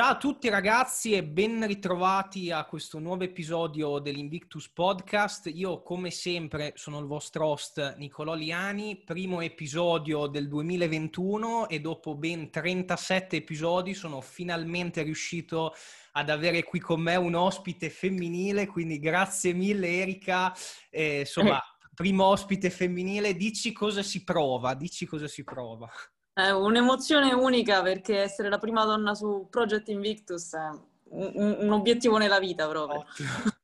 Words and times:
Ciao 0.00 0.12
a 0.12 0.16
tutti 0.16 0.48
ragazzi 0.48 1.12
e 1.12 1.22
ben 1.22 1.66
ritrovati 1.66 2.50
a 2.50 2.64
questo 2.64 2.98
nuovo 2.98 3.22
episodio 3.22 3.98
dell'Invictus 3.98 4.70
Podcast. 4.70 5.50
Io 5.52 5.82
come 5.82 6.10
sempre 6.10 6.72
sono 6.74 6.98
il 7.00 7.04
vostro 7.04 7.48
host 7.48 7.96
Nicolò 7.98 8.32
Liani, 8.32 9.02
primo 9.04 9.42
episodio 9.42 10.26
del 10.26 10.48
2021 10.48 11.68
e 11.68 11.80
dopo 11.80 12.14
ben 12.14 12.50
37 12.50 13.36
episodi 13.36 13.92
sono 13.92 14.22
finalmente 14.22 15.02
riuscito 15.02 15.74
ad 16.12 16.30
avere 16.30 16.62
qui 16.62 16.80
con 16.80 17.02
me 17.02 17.16
un 17.16 17.34
ospite 17.34 17.90
femminile, 17.90 18.68
quindi 18.68 18.98
grazie 19.00 19.52
mille 19.52 20.00
Erika. 20.00 20.56
Eh, 20.88 21.20
insomma, 21.20 21.60
primo 21.94 22.24
ospite 22.24 22.70
femminile, 22.70 23.36
dici 23.36 23.72
cosa 23.72 24.02
si 24.02 24.24
prova, 24.24 24.72
dici 24.72 25.04
cosa 25.04 25.28
si 25.28 25.44
prova. 25.44 25.90
È 26.40 26.50
un'emozione 26.50 27.34
unica 27.34 27.82
perché 27.82 28.20
essere 28.20 28.48
la 28.48 28.58
prima 28.58 28.84
donna 28.84 29.14
su 29.14 29.46
Project 29.50 29.88
Invictus 29.88 30.54
è 30.54 30.70
un, 31.10 31.56
un 31.60 31.72
obiettivo 31.72 32.16
nella 32.16 32.38
vita 32.38 32.66
proprio. 32.66 33.00
Ottimo. 33.00 33.28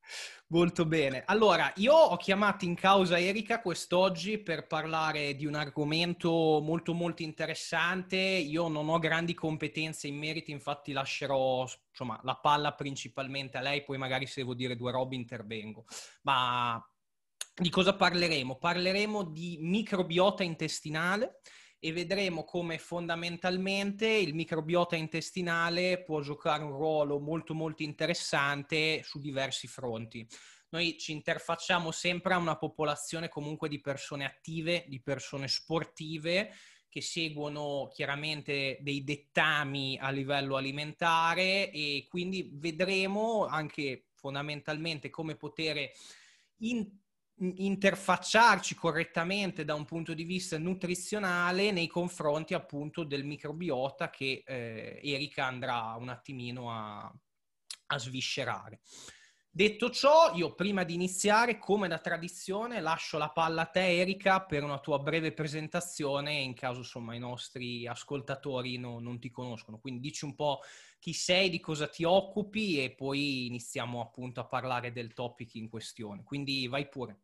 Molto 0.48 0.84
bene. 0.84 1.24
Allora, 1.26 1.72
io 1.76 1.92
ho 1.92 2.16
chiamato 2.16 2.64
in 2.64 2.76
causa 2.76 3.18
Erika 3.18 3.60
quest'oggi 3.60 4.38
per 4.38 4.68
parlare 4.68 5.34
di 5.34 5.44
un 5.44 5.54
argomento 5.56 6.60
molto 6.62 6.92
molto 6.92 7.22
interessante. 7.22 8.16
Io 8.16 8.68
non 8.68 8.88
ho 8.88 9.00
grandi 9.00 9.34
competenze 9.34 10.06
in 10.06 10.16
merito, 10.16 10.52
infatti 10.52 10.92
lascerò 10.92 11.66
insomma, 11.90 12.20
la 12.22 12.36
palla 12.36 12.74
principalmente 12.74 13.56
a 13.58 13.60
lei, 13.60 13.82
poi 13.82 13.98
magari 13.98 14.26
se 14.26 14.42
devo 14.42 14.54
dire 14.54 14.76
due 14.76 14.92
robe 14.92 15.16
intervengo. 15.16 15.84
Ma 16.22 16.80
di 17.52 17.70
cosa 17.70 17.96
parleremo? 17.96 18.56
Parleremo 18.56 19.24
di 19.24 19.58
microbiota 19.60 20.44
intestinale 20.44 21.40
e 21.78 21.92
vedremo 21.92 22.44
come 22.44 22.78
fondamentalmente 22.78 24.08
il 24.08 24.34
microbiota 24.34 24.96
intestinale 24.96 26.02
può 26.02 26.20
giocare 26.20 26.64
un 26.64 26.72
ruolo 26.72 27.18
molto 27.20 27.54
molto 27.54 27.82
interessante 27.82 29.02
su 29.02 29.20
diversi 29.20 29.66
fronti. 29.66 30.26
Noi 30.70 30.98
ci 30.98 31.12
interfacciamo 31.12 31.90
sempre 31.90 32.34
a 32.34 32.38
una 32.38 32.56
popolazione 32.56 33.28
comunque 33.28 33.68
di 33.68 33.80
persone 33.80 34.24
attive, 34.24 34.84
di 34.88 35.00
persone 35.00 35.48
sportive 35.48 36.52
che 36.88 37.02
seguono 37.02 37.90
chiaramente 37.92 38.78
dei 38.80 39.04
dettami 39.04 39.98
a 40.00 40.10
livello 40.10 40.56
alimentare 40.56 41.70
e 41.70 42.06
quindi 42.08 42.50
vedremo 42.54 43.44
anche 43.44 44.06
fondamentalmente 44.14 45.10
come 45.10 45.36
poter 45.36 45.90
in- 46.60 46.90
interfacciarci 47.38 48.74
correttamente 48.74 49.64
da 49.64 49.74
un 49.74 49.84
punto 49.84 50.14
di 50.14 50.24
vista 50.24 50.58
nutrizionale 50.58 51.70
nei 51.70 51.86
confronti 51.86 52.54
appunto 52.54 53.04
del 53.04 53.24
microbiota 53.24 54.08
che 54.08 54.42
eh, 54.46 55.00
Erika 55.02 55.44
andrà 55.44 55.94
un 55.98 56.08
attimino 56.08 56.70
a, 56.72 57.12
a 57.86 57.98
sviscerare. 57.98 58.80
Detto 59.56 59.88
ciò, 59.88 60.34
io 60.34 60.54
prima 60.54 60.84
di 60.84 60.92
iniziare, 60.92 61.56
come 61.58 61.88
da 61.88 61.98
tradizione, 61.98 62.82
lascio 62.82 63.16
la 63.16 63.30
palla 63.30 63.62
a 63.62 63.66
te, 63.66 64.00
Erika, 64.00 64.44
per 64.44 64.62
una 64.62 64.78
tua 64.78 64.98
breve 64.98 65.32
presentazione, 65.32 66.34
in 66.34 66.52
caso 66.52 66.80
insomma 66.80 67.14
i 67.14 67.18
nostri 67.18 67.86
ascoltatori 67.86 68.76
no, 68.76 68.98
non 68.98 69.18
ti 69.18 69.30
conoscono. 69.30 69.78
Quindi 69.78 70.00
dici 70.00 70.26
un 70.26 70.34
po' 70.34 70.60
chi 70.98 71.14
sei, 71.14 71.48
di 71.48 71.58
cosa 71.58 71.88
ti 71.88 72.04
occupi 72.04 72.82
e 72.82 72.94
poi 72.94 73.46
iniziamo 73.46 74.02
appunto 74.02 74.40
a 74.40 74.46
parlare 74.46 74.92
del 74.92 75.14
topic 75.14 75.54
in 75.54 75.70
questione. 75.70 76.22
Quindi 76.22 76.68
vai 76.68 76.86
pure. 76.86 77.20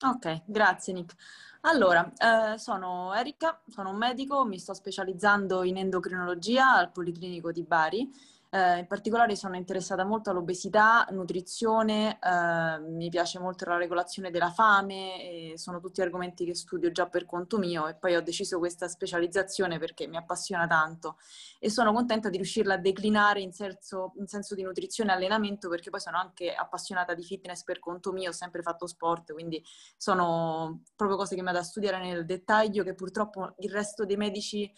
Ok, 0.00 0.42
grazie 0.46 0.92
Nick. 0.92 1.14
Allora, 1.62 2.12
eh, 2.16 2.56
sono 2.58 3.12
Erika, 3.14 3.60
sono 3.66 3.90
un 3.90 3.96
medico, 3.96 4.44
mi 4.44 4.58
sto 4.58 4.72
specializzando 4.72 5.64
in 5.64 5.76
endocrinologia 5.76 6.72
al 6.76 6.92
Policlinico 6.92 7.50
di 7.50 7.64
Bari 7.64 8.08
eh, 8.50 8.78
in 8.78 8.86
particolare 8.86 9.36
sono 9.36 9.56
interessata 9.56 10.04
molto 10.04 10.30
all'obesità, 10.30 11.06
nutrizione, 11.10 12.18
eh, 12.18 12.78
mi 12.80 13.10
piace 13.10 13.38
molto 13.38 13.66
la 13.66 13.76
regolazione 13.76 14.30
della 14.30 14.50
fame, 14.50 15.52
sono 15.56 15.80
tutti 15.80 16.00
argomenti 16.00 16.46
che 16.46 16.54
studio 16.54 16.90
già 16.90 17.06
per 17.08 17.26
conto 17.26 17.58
mio 17.58 17.86
e 17.88 17.94
poi 17.94 18.16
ho 18.16 18.22
deciso 18.22 18.58
questa 18.58 18.88
specializzazione 18.88 19.78
perché 19.78 20.06
mi 20.06 20.16
appassiona 20.16 20.66
tanto. 20.66 21.18
E 21.58 21.68
sono 21.68 21.92
contenta 21.92 22.30
di 22.30 22.36
riuscirla 22.36 22.74
a 22.74 22.78
declinare 22.78 23.40
in 23.40 23.52
senso, 23.52 24.14
in 24.16 24.26
senso 24.26 24.54
di 24.54 24.62
nutrizione 24.62 25.10
e 25.12 25.14
allenamento 25.14 25.68
perché 25.68 25.90
poi 25.90 26.00
sono 26.00 26.16
anche 26.18 26.54
appassionata 26.54 27.12
di 27.12 27.22
fitness 27.22 27.64
per 27.64 27.78
conto 27.78 28.12
mio, 28.12 28.30
ho 28.30 28.32
sempre 28.32 28.62
fatto 28.62 28.86
sport, 28.86 29.32
quindi 29.34 29.62
sono 29.98 30.84
proprio 30.96 31.18
cose 31.18 31.34
che 31.34 31.42
mi 31.42 31.48
vado 31.48 31.58
a 31.58 31.62
studiare 31.62 31.98
nel 31.98 32.24
dettaglio 32.24 32.82
che 32.82 32.94
purtroppo 32.94 33.54
il 33.58 33.70
resto 33.70 34.06
dei 34.06 34.16
medici 34.16 34.72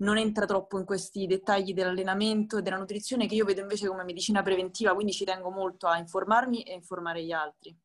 non 0.00 0.18
entra 0.18 0.46
troppo 0.46 0.78
in 0.78 0.84
questi 0.84 1.26
dettagli 1.26 1.72
dell'allenamento 1.72 2.58
e 2.58 2.62
della 2.62 2.76
nutrizione 2.76 3.26
che 3.26 3.34
io 3.34 3.44
vedo 3.44 3.60
invece 3.60 3.88
come 3.88 4.04
medicina 4.04 4.42
preventiva, 4.42 4.94
quindi 4.94 5.12
ci 5.12 5.24
tengo 5.24 5.50
molto 5.50 5.86
a 5.86 5.98
informarmi 5.98 6.62
e 6.62 6.74
informare 6.74 7.24
gli 7.24 7.32
altri. 7.32 7.76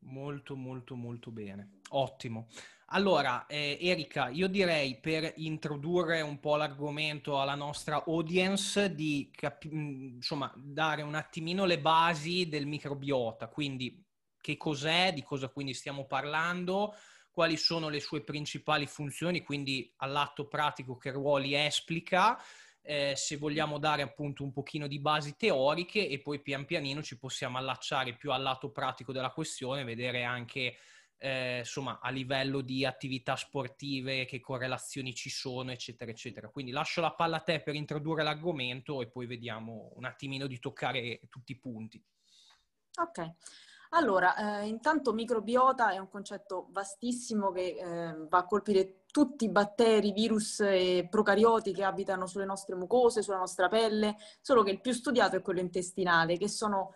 Molto, 0.00 0.54
molto, 0.54 0.94
molto 0.94 1.30
bene. 1.30 1.80
Ottimo. 1.90 2.48
Allora, 2.90 3.46
eh, 3.46 3.76
Erika, 3.80 4.28
io 4.28 4.46
direi 4.46 5.00
per 5.00 5.32
introdurre 5.36 6.20
un 6.20 6.38
po' 6.38 6.54
l'argomento 6.54 7.40
alla 7.40 7.56
nostra 7.56 8.04
audience 8.06 8.94
di 8.94 9.28
capi- 9.34 9.70
insomma, 9.72 10.52
dare 10.54 11.02
un 11.02 11.16
attimino 11.16 11.64
le 11.64 11.80
basi 11.80 12.48
del 12.48 12.66
microbiota, 12.66 13.48
quindi 13.48 14.00
che 14.40 14.56
cos'è, 14.56 15.12
di 15.12 15.24
cosa 15.24 15.48
quindi 15.48 15.74
stiamo 15.74 16.06
parlando, 16.06 16.94
quali 17.36 17.58
sono 17.58 17.90
le 17.90 18.00
sue 18.00 18.22
principali 18.22 18.86
funzioni, 18.86 19.42
quindi 19.42 19.92
all'atto 19.96 20.48
pratico 20.48 20.96
che 20.96 21.10
ruoli 21.10 21.54
esplica, 21.54 22.42
eh, 22.80 23.12
se 23.14 23.36
vogliamo 23.36 23.78
dare 23.78 24.00
appunto 24.00 24.42
un 24.42 24.52
pochino 24.52 24.86
di 24.86 24.98
basi 24.98 25.36
teoriche 25.36 26.08
e 26.08 26.18
poi 26.20 26.40
pian 26.40 26.64
pianino 26.64 27.02
ci 27.02 27.18
possiamo 27.18 27.58
allacciare 27.58 28.16
più 28.16 28.32
al 28.32 28.40
lato 28.40 28.70
pratico 28.70 29.12
della 29.12 29.32
questione, 29.32 29.84
vedere 29.84 30.24
anche 30.24 30.78
eh, 31.18 31.58
insomma 31.58 31.98
a 32.00 32.08
livello 32.08 32.62
di 32.62 32.86
attività 32.86 33.36
sportive 33.36 34.24
che 34.24 34.40
correlazioni 34.40 35.14
ci 35.14 35.28
sono, 35.28 35.72
eccetera, 35.72 36.10
eccetera. 36.10 36.48
Quindi 36.48 36.72
lascio 36.72 37.02
la 37.02 37.12
palla 37.12 37.36
a 37.36 37.40
te 37.40 37.60
per 37.60 37.74
introdurre 37.74 38.22
l'argomento 38.22 39.02
e 39.02 39.08
poi 39.08 39.26
vediamo 39.26 39.92
un 39.96 40.06
attimino 40.06 40.46
di 40.46 40.58
toccare 40.58 41.20
tutti 41.28 41.52
i 41.52 41.58
punti. 41.58 42.02
Ok. 42.98 43.34
Allora, 43.90 44.60
eh, 44.60 44.66
intanto 44.66 45.12
microbiota 45.12 45.90
è 45.90 45.98
un 45.98 46.08
concetto 46.08 46.68
vastissimo 46.70 47.52
che 47.52 47.76
eh, 47.78 48.26
va 48.28 48.38
a 48.38 48.44
colpire 48.44 49.04
tutti 49.06 49.44
i 49.44 49.50
batteri, 49.50 50.12
virus 50.12 50.60
e 50.60 51.06
procarioti 51.10 51.72
che 51.72 51.84
abitano 51.84 52.26
sulle 52.26 52.44
nostre 52.44 52.74
mucose, 52.74 53.22
sulla 53.22 53.38
nostra 53.38 53.68
pelle, 53.68 54.16
solo 54.40 54.62
che 54.62 54.72
il 54.72 54.80
più 54.80 54.92
studiato 54.92 55.36
è 55.36 55.42
quello 55.42 55.60
intestinale, 55.60 56.36
che 56.36 56.48
sono 56.48 56.94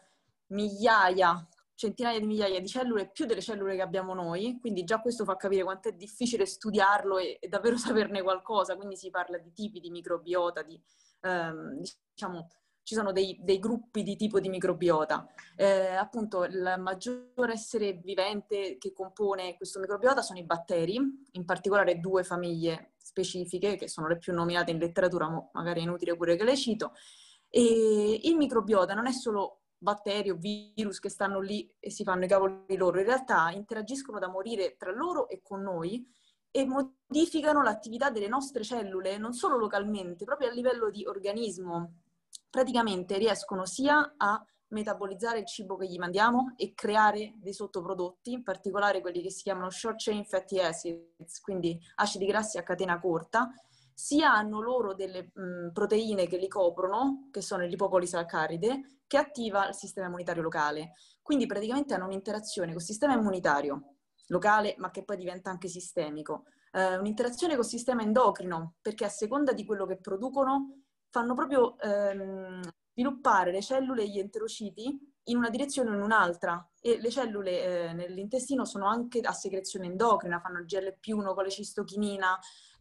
migliaia, 0.48 1.46
centinaia 1.74 2.18
di 2.18 2.26
migliaia 2.26 2.60
di 2.60 2.68
cellule, 2.68 3.08
più 3.08 3.24
delle 3.24 3.40
cellule 3.40 3.74
che 3.76 3.82
abbiamo 3.82 4.12
noi, 4.12 4.58
quindi 4.60 4.84
già 4.84 5.00
questo 5.00 5.24
fa 5.24 5.36
capire 5.36 5.62
quanto 5.62 5.88
è 5.88 5.92
difficile 5.92 6.44
studiarlo 6.44 7.16
e, 7.16 7.38
e 7.40 7.48
davvero 7.48 7.76
saperne 7.78 8.20
qualcosa, 8.22 8.76
quindi 8.76 8.96
si 8.96 9.08
parla 9.10 9.38
di 9.38 9.52
tipi 9.52 9.80
di 9.80 9.90
microbiota, 9.90 10.62
di 10.62 10.78
ehm, 11.22 11.80
diciamo 12.12 12.48
ci 12.90 12.96
sono 12.96 13.12
dei, 13.12 13.38
dei, 13.40 13.60
gruppi 13.60 14.02
di 14.02 14.16
tipo 14.16 14.40
di 14.40 14.48
microbiota. 14.48 15.24
Eh, 15.54 15.94
appunto, 15.94 16.42
il 16.42 16.74
maggior 16.78 17.48
essere 17.48 17.92
vivente 17.92 18.78
che 18.78 18.92
compone 18.92 19.56
questo 19.56 19.78
microbiota 19.78 20.22
sono 20.22 20.40
i 20.40 20.44
batteri, 20.44 20.98
in 21.30 21.44
particolare 21.44 22.00
due 22.00 22.24
famiglie 22.24 22.94
specifiche, 22.96 23.76
che 23.76 23.86
sono 23.86 24.08
le 24.08 24.18
più 24.18 24.32
nominate 24.32 24.72
in 24.72 24.78
letteratura, 24.78 25.28
magari 25.52 25.78
è 25.78 25.82
inutile 25.84 26.16
pure 26.16 26.34
che 26.34 26.42
le 26.42 26.56
cito. 26.56 26.94
E 27.48 28.18
il 28.24 28.34
microbiota 28.34 28.92
non 28.92 29.06
è 29.06 29.12
solo 29.12 29.60
batteri 29.78 30.30
o 30.30 30.34
virus 30.34 30.98
che 30.98 31.10
stanno 31.10 31.38
lì 31.38 31.72
e 31.78 31.92
si 31.92 32.02
fanno 32.02 32.24
i 32.24 32.28
cavoli 32.28 32.76
loro, 32.76 32.98
in 32.98 33.06
realtà 33.06 33.50
interagiscono 33.52 34.18
da 34.18 34.28
morire 34.28 34.74
tra 34.76 34.90
loro 34.90 35.28
e 35.28 35.42
con 35.44 35.62
noi 35.62 36.04
e 36.50 36.66
modificano 36.66 37.62
l'attività 37.62 38.10
delle 38.10 38.26
nostre 38.26 38.64
cellule, 38.64 39.16
non 39.16 39.32
solo 39.32 39.56
localmente, 39.56 40.24
proprio 40.24 40.48
a 40.48 40.52
livello 40.52 40.90
di 40.90 41.06
organismo, 41.06 41.92
praticamente 42.50 43.16
riescono 43.16 43.64
sia 43.64 44.14
a 44.16 44.44
metabolizzare 44.68 45.40
il 45.40 45.46
cibo 45.46 45.76
che 45.76 45.86
gli 45.86 45.98
mandiamo 45.98 46.54
e 46.56 46.74
creare 46.74 47.34
dei 47.36 47.52
sottoprodotti, 47.52 48.32
in 48.32 48.42
particolare 48.42 49.00
quelli 49.00 49.22
che 49.22 49.30
si 49.30 49.42
chiamano 49.42 49.70
short 49.70 49.96
chain 49.98 50.24
fatty 50.24 50.58
acids, 50.60 51.40
quindi 51.40 51.78
acidi 51.96 52.26
grassi 52.26 52.58
a 52.58 52.62
catena 52.62 53.00
corta, 53.00 53.50
sia 53.92 54.32
hanno 54.32 54.60
loro 54.60 54.94
delle 54.94 55.30
mh, 55.34 55.72
proteine 55.72 56.26
che 56.26 56.38
li 56.38 56.48
coprono, 56.48 57.28
che 57.30 57.42
sono 57.42 57.64
l'ipopolisaccaride, 57.64 59.00
che 59.06 59.16
attiva 59.18 59.68
il 59.68 59.74
sistema 59.74 60.06
immunitario 60.06 60.42
locale. 60.42 60.92
Quindi 61.20 61.46
praticamente 61.46 61.94
hanno 61.94 62.06
un'interazione 62.06 62.72
col 62.72 62.80
sistema 62.80 63.14
immunitario 63.14 63.96
locale, 64.28 64.74
ma 64.78 64.90
che 64.90 65.04
poi 65.04 65.16
diventa 65.16 65.50
anche 65.50 65.68
sistemico. 65.68 66.44
Uh, 66.72 67.00
un'interazione 67.00 67.56
col 67.56 67.64
sistema 67.64 68.02
endocrino, 68.02 68.76
perché 68.80 69.04
a 69.04 69.08
seconda 69.08 69.52
di 69.52 69.64
quello 69.64 69.84
che 69.84 69.98
producono 69.98 70.84
fanno 71.10 71.34
proprio 71.34 71.78
ehm, 71.78 72.60
sviluppare 72.92 73.52
le 73.52 73.62
cellule 73.62 74.02
e 74.02 74.08
gli 74.08 74.18
enterociti 74.18 74.98
in 75.24 75.36
una 75.36 75.50
direzione 75.50 75.90
o 75.90 75.94
in 75.94 76.02
un'altra 76.02 76.66
e 76.80 77.00
le 77.00 77.10
cellule 77.10 77.62
eh, 77.62 77.92
nell'intestino 77.92 78.64
sono 78.64 78.86
anche 78.86 79.20
a 79.20 79.32
secrezione 79.32 79.86
endocrina, 79.86 80.40
fanno 80.40 80.60
GLP1 80.60 81.34
con 81.34 81.44
le 81.44 81.50
cistochinina, 81.50 82.38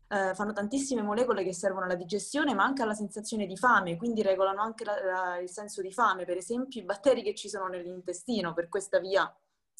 eh, 0.08 0.34
fanno 0.34 0.54
tantissime 0.54 1.02
molecole 1.02 1.44
che 1.44 1.54
servono 1.54 1.86
alla 1.86 1.96
digestione, 1.96 2.54
ma 2.54 2.64
anche 2.64 2.82
alla 2.82 2.94
sensazione 2.94 3.46
di 3.46 3.58
fame, 3.58 3.98
quindi 3.98 4.22
regolano 4.22 4.62
anche 4.62 4.84
la, 4.84 5.04
la, 5.04 5.38
il 5.38 5.50
senso 5.50 5.82
di 5.82 5.92
fame, 5.92 6.26
per 6.26 6.38
esempio 6.38 6.82
i 6.82 6.86
batteri 6.86 7.22
che 7.22 7.36
ci 7.36 7.50
sono 7.50 7.68
nell'intestino 7.68 8.54
per 8.54 8.70
questa 8.70 9.00
via 9.00 9.32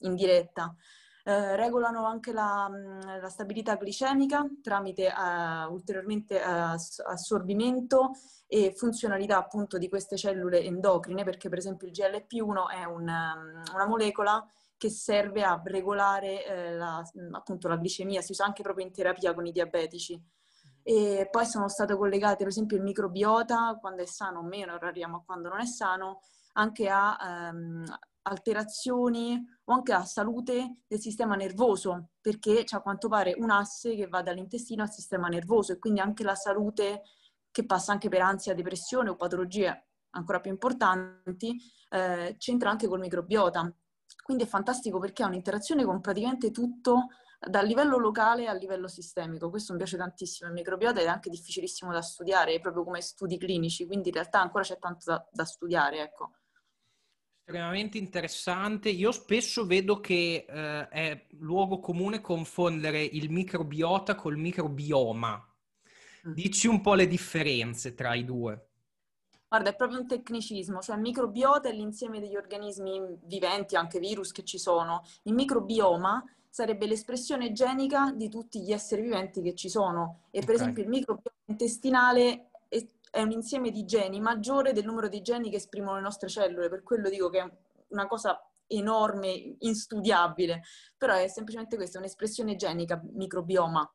indiretta. 0.02 0.76
Eh, 1.24 1.56
regolano 1.58 2.06
anche 2.06 2.32
la, 2.32 2.70
mm, 2.70 3.22
la, 3.22 3.30
stabilità 3.30 3.76
glicemica 3.76 4.48
tramite 4.64 5.08
eh, 5.08 5.66
ulteriormente 5.70 6.40
eh, 6.40 6.44
assorbimento 6.44 8.12
e 8.48 8.74
funzionalità 8.74 9.38
appunto 9.38 9.78
di 9.78 9.90
queste 9.90 10.16
cellule 10.16 10.64
endocrine, 10.64 11.24
perché 11.24 11.50
per 11.50 11.58
esempio 11.58 11.88
il 11.88 11.94
GLP-1 11.94 12.70
è 12.72 12.86
un, 12.86 13.04
mm, 13.04 13.74
una 13.74 13.86
molecola 13.86 14.46
che 14.78 14.90
serve 14.90 15.44
a 15.44 15.62
regolare 15.64 16.46
eh, 16.46 16.76
la, 16.76 17.04
appunto 17.32 17.68
la 17.68 17.76
glicemia, 17.76 18.22
si 18.22 18.32
usa 18.32 18.46
anche 18.46 18.64
proprio 18.64 18.86
in 18.86 18.94
terapia 18.94 19.34
con 19.34 19.46
i 19.46 19.52
diabetici. 19.52 20.20
E 20.82 21.28
poi 21.30 21.46
sono 21.46 21.68
state 21.68 21.96
collegate 21.98 22.38
per 22.38 22.48
esempio 22.48 22.78
il 22.78 22.84
microbiota, 22.84 23.78
quando 23.80 24.02
è 24.02 24.06
sano 24.06 24.40
o 24.40 24.44
meno, 24.44 24.74
arriviamo 24.74 25.18
a 25.18 25.24
quando 25.26 25.50
non 25.50 25.60
è 25.60 25.66
sano, 25.66 26.22
anche 26.54 26.88
a 26.88 27.18
ehm, 27.22 27.84
alterazioni 28.30 29.44
o 29.66 29.74
anche 29.74 29.94
a 29.94 30.06
salute 30.06 30.82
del 30.88 31.00
sistema 31.00 31.36
nervoso, 31.36 32.12
perché 32.22 32.64
c'è 32.64 32.78
a 32.78 32.82
quanto 32.82 33.08
pare 33.08 33.36
un 33.38 33.50
asse 33.50 33.96
che 33.96 34.08
va 34.08 34.22
dall'intestino 34.22 34.84
al 34.84 34.92
sistema 34.92 35.28
nervoso 35.28 35.74
e 35.74 35.80
quindi 35.80 36.00
anche 36.00 36.24
la 36.24 36.36
salute 36.36 37.04
che 37.52 37.66
passa 37.66 37.92
anche 37.92 38.10
per 38.10 38.22
ansia, 38.22 38.54
depressione 38.54 39.10
o 39.10 39.16
patologie 39.16 39.88
ancora 40.12 40.40
più 40.40 40.52
importanti, 40.52 41.56
eh, 41.90 42.36
c'entra 42.38 42.70
anche 42.70 42.88
col 42.88 43.00
microbiota. 43.00 43.72
Quindi 44.24 44.44
è 44.44 44.48
fantastico 44.48 45.00
perché 45.00 45.24
ha 45.24 45.28
un'interazione 45.28 45.84
con 45.84 46.02
praticamente 46.02 46.52
tutto 46.52 47.08
dal 47.40 47.66
livello 47.66 47.98
locale 47.98 48.48
al 48.48 48.58
livello 48.58 48.88
sistemico. 48.88 49.50
Questo 49.50 49.72
mi 49.72 49.78
piace 49.80 49.98
tantissimo. 49.98 50.50
Il 50.50 50.56
microbiota 50.56 51.00
è 51.00 51.08
anche 51.08 51.30
difficilissimo 51.30 51.92
da 51.92 52.02
studiare, 52.02 52.60
proprio 52.60 52.84
come 52.84 53.02
studi 53.02 53.38
clinici, 53.38 53.86
quindi 53.86 54.10
in 54.10 54.16
realtà 54.16 54.42
ancora 54.42 54.64
c'è 54.64 54.78
tanto 54.78 55.06
da, 55.06 55.28
da 55.32 55.46
studiare. 55.46 56.02
Ecco. 56.02 56.32
Estremamente 57.50 57.98
interessante. 57.98 58.90
Io 58.90 59.12
spesso 59.12 59.66
vedo 59.66 60.00
che 60.00 60.46
eh, 60.48 60.88
è 60.88 61.26
luogo 61.40 61.80
comune 61.80 62.22
confondere 62.22 63.02
il 63.02 63.32
microbiota 63.32 64.14
col 64.14 64.38
microbioma. 64.38 65.36
Mm. 66.28 66.32
Dici 66.32 66.68
un 66.68 66.80
po' 66.82 66.94
le 66.94 67.08
differenze 67.08 67.96
tra 67.96 68.14
i 68.14 68.24
due. 68.24 68.68
Guarda, 69.48 69.72
è 69.72 69.76
proprio 69.76 70.00
un 70.00 70.06
tecnicismo, 70.06 70.80
cioè 70.80 70.96
il 70.98 71.02
microbiota 71.02 71.70
è 71.70 71.74
l'insieme 71.74 72.20
degli 72.20 72.36
organismi 72.36 73.18
viventi, 73.24 73.76
anche 73.76 73.98
virus 73.98 74.32
che 74.32 74.44
ci 74.44 74.60
sono. 74.60 75.02
Il 75.24 75.34
microbioma 75.34 76.24
sarebbe 76.48 76.86
l'espressione 76.86 77.52
genica 77.52 78.12
di 78.12 78.30
tutti 78.30 78.62
gli 78.62 78.72
esseri 78.72 79.02
viventi 79.02 79.42
che 79.42 79.56
ci 79.56 79.70
sono. 79.70 80.26
E 80.30 80.42
per 80.42 80.50
okay. 80.50 80.56
esempio 80.56 80.84
il 80.84 80.90
microbioma 80.90 81.38
intestinale 81.46 82.49
è, 83.10 83.22
un 83.22 83.32
insieme 83.32 83.72
di 83.72 83.86
geni 83.86 84.20
maggiore 84.20 84.74
del 84.74 84.86
numero 84.86 85.08
di 85.08 85.22
geni 85.22 85.50
che 85.50 85.58
esprimono 85.58 85.96
le 85.96 86.02
nostre 86.02 86.30
cellule, 86.30 86.70
per 86.70 86.84
quello 86.84 87.10
dico 87.10 87.30
che 87.30 87.40
è 87.40 87.52
una 87.90 88.08
cosa 88.08 88.40
enorme, 88.68 89.56
instudiabile, 89.60 90.62
però 90.98 91.16
è 91.16 91.28
semplicemente 91.28 91.76
questa, 91.76 92.00
un'espressione 92.00 92.56
genica, 92.56 93.02
microbioma. 93.14 93.92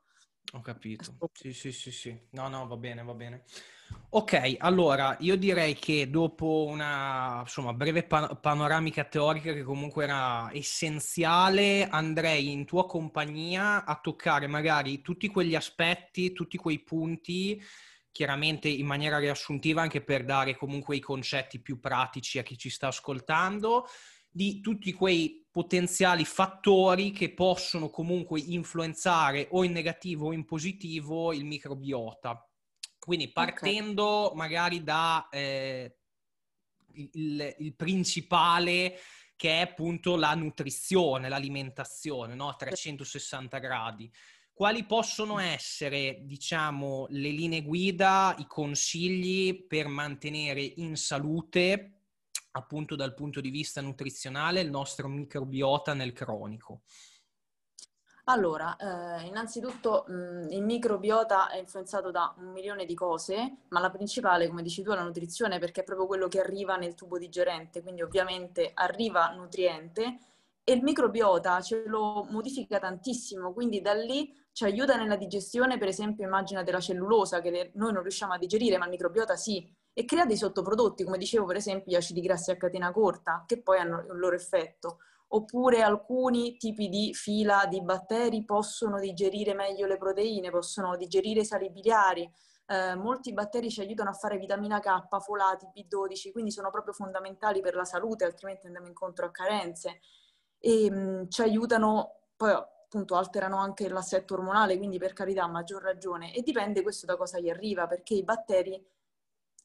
Ho 0.53 0.61
capito. 0.61 1.17
Sì, 1.33 1.53
sì, 1.53 1.73
sì, 1.73 1.91
sì. 1.91 2.19
No, 2.31 2.49
no, 2.49 2.67
va 2.67 2.77
bene, 2.77 3.03
va 3.03 3.15
bene. 3.15 3.45
Ok, 4.11 4.57
allora 4.59 5.17
io 5.21 5.37
direi 5.37 5.75
che 5.75 6.09
dopo 6.09 6.67
una 6.69 7.41
insomma, 7.41 7.73
breve 7.73 8.05
pan- 8.05 8.39
panoramica 8.41 9.05
teorica 9.05 9.53
che 9.53 9.63
comunque 9.63 10.05
era 10.05 10.49
essenziale, 10.53 11.89
andrei 11.89 12.53
in 12.53 12.65
tua 12.65 12.87
compagnia 12.87 13.85
a 13.85 13.99
toccare 14.01 14.47
magari 14.47 15.01
tutti 15.01 15.29
quegli 15.29 15.55
aspetti, 15.55 16.33
tutti 16.33 16.57
quei 16.57 16.81
punti, 16.81 17.61
chiaramente 18.15 18.69
in 18.69 18.87
maniera 18.87 19.19
riassuntiva 19.19 19.83
anche 19.83 20.01
per 20.01 20.25
dare 20.25 20.55
comunque 20.55 20.95
i 20.95 21.01
concetti 21.01 21.61
più 21.61 21.81
pratici 21.81 22.39
a 22.39 22.45
chi 22.45 22.57
ci 22.57 22.71
sta 22.71 22.87
ascoltando, 22.87 23.89
di 24.31 24.61
tutti 24.61 24.93
quei 24.93 25.45
potenziali 25.51 26.25
fattori 26.25 27.11
che 27.11 27.35
possono 27.35 27.91
comunque 27.91 28.39
influenzare 28.39 29.49
o 29.51 29.65
in 29.65 29.73
negativo 29.73 30.29
o 30.29 30.33
in 30.33 30.45
positivo 30.45 31.33
il 31.33 31.45
microbiota. 31.45 32.49
Quindi 33.01 33.33
partendo 33.33 34.07
okay. 34.07 34.37
magari 34.37 34.85
da 34.85 35.29
eh, 35.33 35.97
il, 36.93 37.57
il, 37.59 37.75
principale 37.75 38.97
che 39.35 39.59
è 39.59 39.61
appunto 39.63 40.15
la 40.15 40.35
nutrizione, 40.37 41.29
l'alimentazione, 41.29 42.37
no? 42.37 42.49
a 42.49 42.55
360 42.55 43.59
gradi. 43.59 44.09
Quali 44.55 44.85
possono 44.85 45.41
essere, 45.41 46.21
diciamo, 46.23 47.07
le 47.11 47.31
linee 47.31 47.63
guida, 47.63 48.37
i 48.39 48.47
consigli 48.47 49.67
per 49.67 49.89
mantenere 49.89 50.63
in 50.63 50.95
salute, 50.95 52.03
appunto 52.53 52.95
dal 52.95 53.15
punto 53.15 53.41
di 53.41 53.51
vista 53.51 53.81
nutrizionale, 53.81 54.61
il 54.61 54.71
nostro 54.71 55.09
microbiota 55.09 55.93
nel 55.93 56.13
cronico? 56.13 56.83
Allora, 58.27 58.77
eh, 58.77 59.27
innanzitutto 59.27 60.05
mh, 60.07 60.53
il 60.53 60.63
microbiota 60.63 61.51
è 61.51 61.59
influenzato 61.59 62.13
da 62.13 62.33
un 62.39 62.53
milione 62.53 62.85
di 62.85 62.95
cose, 62.95 63.65
ma 63.71 63.81
la 63.81 63.91
principale, 63.91 64.47
come 64.47 64.63
dici 64.63 64.83
tu, 64.83 64.93
è 64.93 64.95
la 64.95 65.03
nutrizione 65.03 65.59
perché 65.59 65.81
è 65.81 65.85
proprio 65.85 66.07
quello 66.07 66.29
che 66.29 66.39
arriva 66.39 66.77
nel 66.77 66.95
tubo 66.95 67.19
digerente, 67.19 67.83
quindi 67.83 68.03
ovviamente 68.03 68.71
arriva 68.73 69.31
nutriente 69.31 70.19
e 70.63 70.73
il 70.73 70.83
microbiota 70.83 71.61
ce 71.61 71.83
lo 71.87 72.25
modifica 72.31 72.79
tantissimo, 72.79 73.53
quindi 73.53 73.83
da 73.83 73.93
lì 73.93 74.33
ci 74.55 74.65
aiuta 74.65 74.97
nella 74.97 75.17
digestione, 75.17 75.79
per 75.79 75.89
esempio 75.89 76.25
immagina 76.25 76.63
della 76.63 76.79
cellulosa 76.79 77.41
che 77.41 77.73
noi 77.75 77.93
non 77.93 78.03
riusciamo 78.03 78.35
a 78.35 78.39
digerire, 78.39 78.79
ma 78.79 78.85
il 78.85 78.93
microbiota 78.93 79.35
sì, 79.35 79.69
e 79.93 80.05
crea 80.05 80.27
dei 80.27 80.37
sottoprodotti, 80.37 81.03
come 81.03 81.19
dicevo 81.19 81.45
per 81.45 81.57
esempio 81.57 81.91
gli 81.91 81.97
acidi 81.97 82.21
grassi 82.21 82.53
a 82.53 82.57
catena 82.57 82.93
corta, 82.93 83.43
che 83.47 83.61
poi 83.61 83.79
hanno 83.79 84.01
il 84.01 84.17
loro 84.17 84.37
effetto 84.37 84.99
oppure 85.35 85.83
alcuni 85.83 86.57
tipi 86.57 86.89
di 86.89 87.13
fila 87.13 87.67
di 87.67 87.83
batteri 87.83 88.45
possono 88.45 89.01
digerire 89.01 89.55
meglio 89.55 89.87
le 89.87 89.97
proteine, 89.97 90.51
possono 90.51 90.97
digerire 90.97 91.41
i 91.41 91.45
sali 91.45 91.71
biliari. 91.71 92.31
Eh, 92.67 92.95
molti 92.95 93.33
batteri 93.33 93.69
ci 93.69 93.81
aiutano 93.81 94.11
a 94.11 94.15
fare 94.15 94.39
vitamina 94.39 94.79
K, 94.79 95.21
folati, 95.21 95.67
B12, 95.75 96.31
quindi 96.31 96.53
sono 96.53 96.71
proprio 96.71 96.95
fondamentali 96.95 97.61
per 97.61 97.75
la 97.75 97.85
salute, 97.85 98.25
altrimenti 98.25 98.67
andiamo 98.67 98.87
incontro 98.87 99.27
a 99.27 99.31
carenze. 99.31 99.99
E 100.59 100.89
mh, 100.89 100.95
mm, 100.95 101.23
ci 101.29 101.43
aiutano, 101.43 102.21
poi 102.37 102.53
appunto 102.95 103.17
alterano 103.17 103.59
anche 103.59 103.89
l'assetto 103.89 104.35
ormonale, 104.35 104.77
quindi 104.77 104.99
per 104.99 105.13
carità, 105.13 105.49
maggior 105.49 105.83
ragione. 105.83 106.33
E 106.33 106.43
dipende 106.43 106.83
questo 106.83 107.07
da 107.07 107.17
cosa 107.17 107.41
gli 107.41 107.51
arriva, 107.51 107.89
perché 107.89 108.15
i 108.15 108.23
batteri 108.23 108.81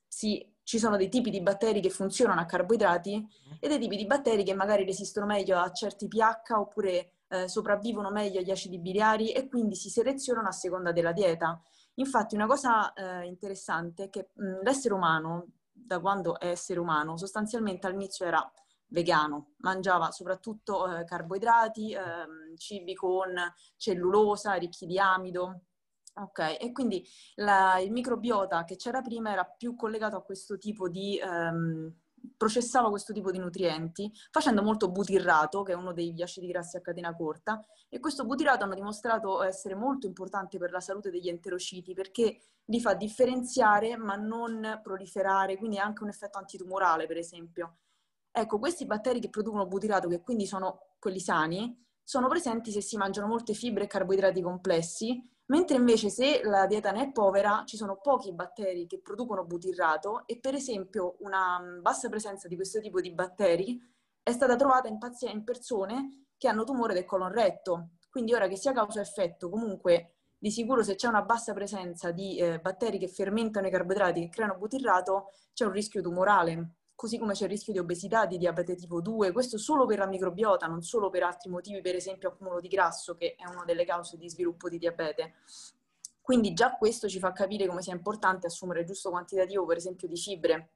si 0.07 0.57
ci 0.69 0.77
sono 0.77 0.97
dei 0.97 1.09
tipi 1.09 1.31
di 1.31 1.41
batteri 1.41 1.81
che 1.81 1.89
funzionano 1.89 2.41
a 2.41 2.45
carboidrati 2.45 3.15
mm-hmm. 3.15 3.57
e 3.59 3.67
dei 3.67 3.79
tipi 3.79 3.95
di 3.95 4.05
batteri 4.05 4.43
che 4.43 4.53
magari 4.53 4.85
resistono 4.85 5.25
meglio 5.25 5.57
a 5.57 5.71
certi 5.71 6.07
pH 6.07 6.51
oppure 6.51 7.13
eh, 7.27 7.47
sopravvivono 7.47 8.11
meglio 8.11 8.39
agli 8.39 8.51
acidi 8.51 8.77
biliari 8.77 9.31
e 9.31 9.47
quindi 9.47 9.73
si 9.73 9.89
selezionano 9.89 10.47
a 10.47 10.51
seconda 10.51 10.91
della 10.91 11.11
dieta. 11.11 11.59
Infatti 11.95 12.35
una 12.35 12.45
cosa 12.45 12.93
eh, 12.93 13.25
interessante 13.25 14.03
è 14.03 14.09
che 14.11 14.29
mh, 14.35 14.61
l'essere 14.61 14.93
umano, 14.93 15.47
da 15.71 15.99
quando 15.99 16.39
è 16.39 16.49
essere 16.49 16.79
umano, 16.79 17.17
sostanzialmente 17.17 17.87
all'inizio 17.87 18.27
era 18.27 18.51
vegano, 18.89 19.53
mangiava 19.57 20.11
soprattutto 20.11 20.87
eh, 20.87 21.03
carboidrati, 21.05 21.93
ehm, 21.93 22.55
cibi 22.57 22.93
con 22.93 23.35
cellulosa, 23.77 24.53
ricchi 24.53 24.85
di 24.85 24.99
amido, 24.99 25.63
Ok, 26.21 26.57
e 26.59 26.71
quindi 26.73 27.05
la, 27.35 27.79
il 27.79 27.91
microbiota 27.91 28.65
che 28.65 28.75
c'era 28.75 29.01
prima 29.01 29.31
era 29.31 29.45
più 29.45 29.75
collegato 29.75 30.17
a 30.17 30.23
questo 30.23 30.57
tipo 30.57 30.89
di... 30.89 31.19
Um, 31.23 31.93
processava 32.35 32.89
questo 32.89 33.13
tipo 33.13 33.31
di 33.31 33.37
nutrienti 33.37 34.11
facendo 34.29 34.61
molto 34.61 34.89
butirrato, 34.89 35.63
che 35.63 35.71
è 35.71 35.75
uno 35.75 35.93
degli 35.93 36.21
acidi 36.21 36.47
grassi 36.47 36.75
a 36.75 36.81
catena 36.81 37.15
corta, 37.15 37.63
e 37.87 37.99
questo 37.99 38.25
butirrato 38.25 38.65
hanno 38.65 38.75
dimostrato 38.75 39.41
essere 39.41 39.75
molto 39.75 40.05
importante 40.05 40.57
per 40.57 40.71
la 40.71 40.81
salute 40.81 41.11
degli 41.11 41.29
enterociti 41.29 41.93
perché 41.93 42.39
li 42.65 42.81
fa 42.81 42.93
differenziare 42.93 43.95
ma 43.95 44.15
non 44.15 44.81
proliferare, 44.83 45.57
quindi 45.57 45.77
ha 45.77 45.85
anche 45.85 46.03
un 46.03 46.09
effetto 46.09 46.37
antitumorale, 46.37 47.07
per 47.07 47.17
esempio. 47.17 47.77
Ecco, 48.31 48.59
questi 48.59 48.85
batteri 48.85 49.19
che 49.19 49.29
producono 49.29 49.65
butirato, 49.65 50.07
che 50.07 50.21
quindi 50.21 50.45
sono 50.45 50.93
quelli 50.99 51.19
sani, 51.19 51.85
sono 52.03 52.27
presenti 52.27 52.71
se 52.71 52.81
si 52.81 52.97
mangiano 52.97 53.27
molte 53.27 53.53
fibre 53.53 53.83
e 53.83 53.87
carboidrati 53.87 54.41
complessi 54.41 55.21
Mentre 55.49 55.77
invece 55.77 56.09
se 56.09 56.41
la 56.43 56.67
dieta 56.67 56.91
ne 56.91 57.05
è 57.05 57.11
povera, 57.11 57.63
ci 57.65 57.75
sono 57.75 57.99
pochi 57.99 58.33
batteri 58.33 58.85
che 58.85 59.01
producono 59.01 59.45
butirrato 59.45 60.27
e 60.27 60.39
per 60.39 60.53
esempio 60.53 61.15
una 61.21 61.59
mm, 61.59 61.81
bassa 61.81 62.07
presenza 62.07 62.47
di 62.47 62.55
questo 62.55 62.79
tipo 62.79 63.01
di 63.01 63.11
batteri 63.11 63.79
è 64.21 64.31
stata 64.31 64.55
trovata 64.55 64.87
in, 64.87 64.99
pazienti, 64.99 65.37
in 65.37 65.43
persone 65.43 66.27
che 66.37 66.47
hanno 66.47 66.63
tumore 66.63 66.93
del 66.93 67.05
colon 67.05 67.31
retto. 67.31 67.93
Quindi 68.11 68.33
ora 68.33 68.47
che 68.47 68.57
sia 68.57 68.73
causa-effetto, 68.73 69.49
comunque 69.49 70.17
di 70.37 70.51
sicuro 70.51 70.83
se 70.83 70.93
c'è 70.93 71.07
una 71.07 71.23
bassa 71.23 71.53
presenza 71.53 72.11
di 72.11 72.37
eh, 72.37 72.59
batteri 72.59 72.99
che 72.99 73.07
fermentano 73.07 73.65
i 73.67 73.71
carboidrati 73.71 74.21
che 74.21 74.29
creano 74.29 74.55
butirrato, 74.55 75.31
c'è 75.53 75.65
un 75.65 75.71
rischio 75.71 76.01
tumorale 76.01 76.75
così 76.99 77.17
come 77.17 77.31
c'è 77.31 77.45
il 77.45 77.51
rischio 77.51 77.71
di 77.71 77.79
obesità, 77.79 78.25
di 78.25 78.37
diabete 78.37 78.75
tipo 78.75 78.99
2, 78.99 79.31
questo 79.31 79.57
solo 79.57 79.85
per 79.85 79.99
la 79.99 80.05
microbiota, 80.05 80.67
non 80.67 80.81
solo 80.81 81.09
per 81.09 81.23
altri 81.23 81.49
motivi, 81.49 81.79
per 81.79 81.95
esempio 81.95 82.27
accumulo 82.27 82.59
di 82.59 82.67
grasso, 82.67 83.15
che 83.15 83.35
è 83.37 83.47
una 83.47 83.63
delle 83.63 83.85
cause 83.85 84.17
di 84.17 84.29
sviluppo 84.29 84.67
di 84.67 84.77
diabete. 84.77 85.35
Quindi 86.19 86.51
già 86.51 86.75
questo 86.75 87.07
ci 87.07 87.17
fa 87.17 87.31
capire 87.31 87.67
come 87.67 87.81
sia 87.81 87.93
importante 87.93 88.47
assumere 88.47 88.81
il 88.81 88.85
giusto 88.85 89.11
quantitativo, 89.11 89.65
per 89.65 89.77
esempio, 89.77 90.09
di 90.09 90.17
fibre. 90.17 90.71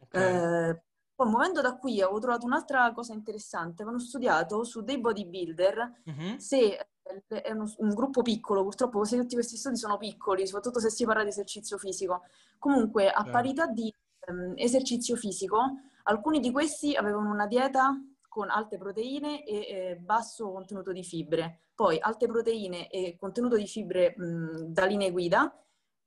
Okay. 0.00 0.68
Eh, 0.68 0.82
poi 1.14 1.28
muovendo 1.30 1.62
da 1.62 1.78
qui 1.78 2.02
avevo 2.02 2.18
trovato 2.18 2.44
un'altra 2.44 2.92
cosa 2.92 3.14
interessante, 3.14 3.80
avevano 3.80 3.98
studiato 3.98 4.64
su 4.64 4.82
dei 4.82 5.00
bodybuilder 5.00 5.92
uh-huh. 6.04 6.34
se 6.36 6.86
è 7.28 7.50
uno, 7.50 7.72
un 7.78 7.94
gruppo 7.94 8.20
piccolo, 8.20 8.62
purtroppo 8.62 8.98
quasi 8.98 9.16
tutti 9.16 9.36
questi 9.36 9.56
studi 9.56 9.76
sono 9.76 9.96
piccoli, 9.96 10.44
soprattutto 10.44 10.80
se 10.80 10.90
si 10.90 11.06
parla 11.06 11.22
di 11.22 11.30
esercizio 11.30 11.78
fisico. 11.78 12.24
Comunque, 12.58 13.08
a 13.08 13.24
parità 13.24 13.64
di 13.64 13.90
um, 14.28 14.54
esercizio 14.56 15.16
fisico, 15.16 15.58
alcuni 16.04 16.40
di 16.40 16.50
questi 16.50 16.94
avevano 16.94 17.30
una 17.30 17.46
dieta 17.46 17.94
con 18.28 18.48
alte 18.48 18.78
proteine 18.78 19.44
e 19.44 19.56
eh, 19.56 19.96
basso 19.96 20.50
contenuto 20.50 20.90
di 20.92 21.04
fibre. 21.04 21.64
Poi 21.74 21.98
alte 22.00 22.26
proteine 22.26 22.88
e 22.88 23.16
contenuto 23.18 23.56
di 23.56 23.66
fibre 23.66 24.14
mh, 24.16 24.72
da 24.72 24.86
linee 24.86 25.10
guida 25.10 25.54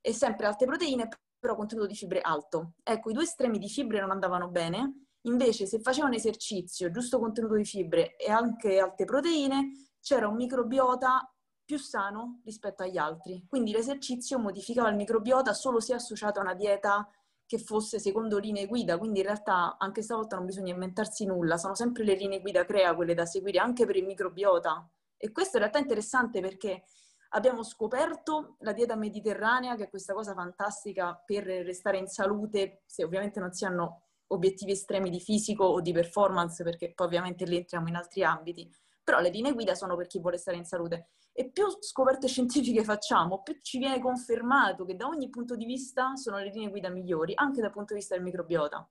e 0.00 0.12
sempre 0.12 0.46
alte 0.46 0.66
proteine, 0.66 1.08
però 1.38 1.54
contenuto 1.54 1.86
di 1.86 1.94
fibre 1.94 2.20
alto. 2.20 2.74
Ecco, 2.82 3.10
i 3.10 3.12
due 3.12 3.22
estremi 3.22 3.58
di 3.58 3.68
fibre 3.68 4.00
non 4.00 4.10
andavano 4.10 4.48
bene, 4.48 5.06
invece 5.22 5.66
se 5.66 5.80
facevano 5.80 6.14
esercizio, 6.14 6.90
giusto 6.90 7.18
contenuto 7.18 7.54
di 7.54 7.64
fibre 7.64 8.16
e 8.16 8.30
anche 8.30 8.78
alte 8.78 9.04
proteine, 9.04 9.70
c'era 10.00 10.28
un 10.28 10.36
microbiota 10.36 11.32
più 11.64 11.78
sano 11.78 12.40
rispetto 12.44 12.82
agli 12.84 12.96
altri. 12.96 13.44
Quindi 13.48 13.72
l'esercizio 13.72 14.38
modificava 14.38 14.88
il 14.88 14.96
microbiota 14.96 15.52
solo 15.52 15.80
se 15.80 15.94
associato 15.94 16.38
a 16.38 16.42
una 16.42 16.54
dieta 16.54 17.08
che 17.46 17.58
fosse 17.58 17.98
secondo 17.98 18.38
linee 18.38 18.66
guida, 18.66 18.98
quindi 18.98 19.20
in 19.20 19.26
realtà 19.26 19.76
anche 19.78 20.02
stavolta 20.02 20.36
non 20.36 20.46
bisogna 20.46 20.72
inventarsi 20.72 21.24
nulla, 21.24 21.56
sono 21.56 21.74
sempre 21.74 22.04
le 22.04 22.14
linee 22.14 22.40
guida 22.40 22.64
CREA 22.64 22.94
quelle 22.94 23.14
da 23.14 23.24
seguire 23.24 23.58
anche 23.58 23.86
per 23.86 23.96
il 23.96 24.04
microbiota. 24.04 24.88
E 25.16 25.30
questo 25.30 25.56
in 25.56 25.62
realtà 25.62 25.78
è 25.78 25.82
interessante 25.82 26.40
perché 26.40 26.84
abbiamo 27.30 27.62
scoperto 27.62 28.56
la 28.60 28.72
dieta 28.72 28.96
mediterranea, 28.96 29.76
che 29.76 29.84
è 29.84 29.88
questa 29.88 30.12
cosa 30.12 30.34
fantastica 30.34 31.22
per 31.24 31.44
restare 31.44 31.98
in 31.98 32.08
salute, 32.08 32.82
se 32.84 33.04
ovviamente 33.04 33.40
non 33.40 33.52
si 33.52 33.64
hanno 33.64 34.02
obiettivi 34.28 34.72
estremi 34.72 35.08
di 35.08 35.20
fisico 35.20 35.64
o 35.64 35.80
di 35.80 35.92
performance, 35.92 36.64
perché 36.64 36.92
poi 36.94 37.06
ovviamente 37.06 37.44
lì 37.44 37.56
entriamo 37.56 37.88
in 37.88 37.94
altri 37.94 38.24
ambiti 38.24 38.68
però 39.06 39.20
le 39.20 39.30
linee 39.30 39.52
guida 39.52 39.76
sono 39.76 39.94
per 39.94 40.08
chi 40.08 40.18
vuole 40.18 40.36
stare 40.36 40.56
in 40.56 40.64
salute. 40.64 41.10
E 41.32 41.48
più 41.52 41.64
scoperte 41.78 42.26
scientifiche 42.26 42.82
facciamo, 42.82 43.40
più 43.40 43.56
ci 43.62 43.78
viene 43.78 44.00
confermato 44.00 44.84
che 44.84 44.96
da 44.96 45.06
ogni 45.06 45.30
punto 45.30 45.54
di 45.54 45.64
vista 45.64 46.16
sono 46.16 46.38
le 46.38 46.50
linee 46.50 46.70
guida 46.70 46.88
migliori, 46.88 47.32
anche 47.36 47.60
dal 47.60 47.70
punto 47.70 47.94
di 47.94 48.00
vista 48.00 48.16
del 48.16 48.24
microbiota. 48.24 48.90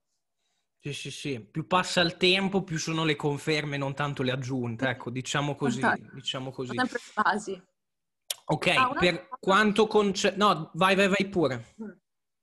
Sì, 0.79 0.93
sì, 0.93 1.11
sì. 1.11 1.39
Più 1.41 1.67
passa 1.67 1.99
il 1.99 2.15
tempo, 2.15 2.63
più 2.63 2.77
sono 2.77 3.03
le 3.03 3.17
conferme, 3.17 3.75
non 3.75 3.93
tanto 3.93 4.23
le 4.23 4.31
aggiunte. 4.31 4.87
Ecco, 4.87 5.09
diciamo 5.09 5.55
così. 5.55 5.81
Diciamo 6.13 6.51
così. 6.51 6.75
Sempre 6.75 6.99
basi. 7.13 7.61
Ok, 8.45 8.67
ah, 8.67 8.93
per 8.97 9.27
quanto 9.39 9.87
concerne... 9.87 10.37
No, 10.37 10.69
vai, 10.75 10.95
vai, 10.95 11.07
vai 11.07 11.27
pure. 11.27 11.73
Mm. 11.81 11.89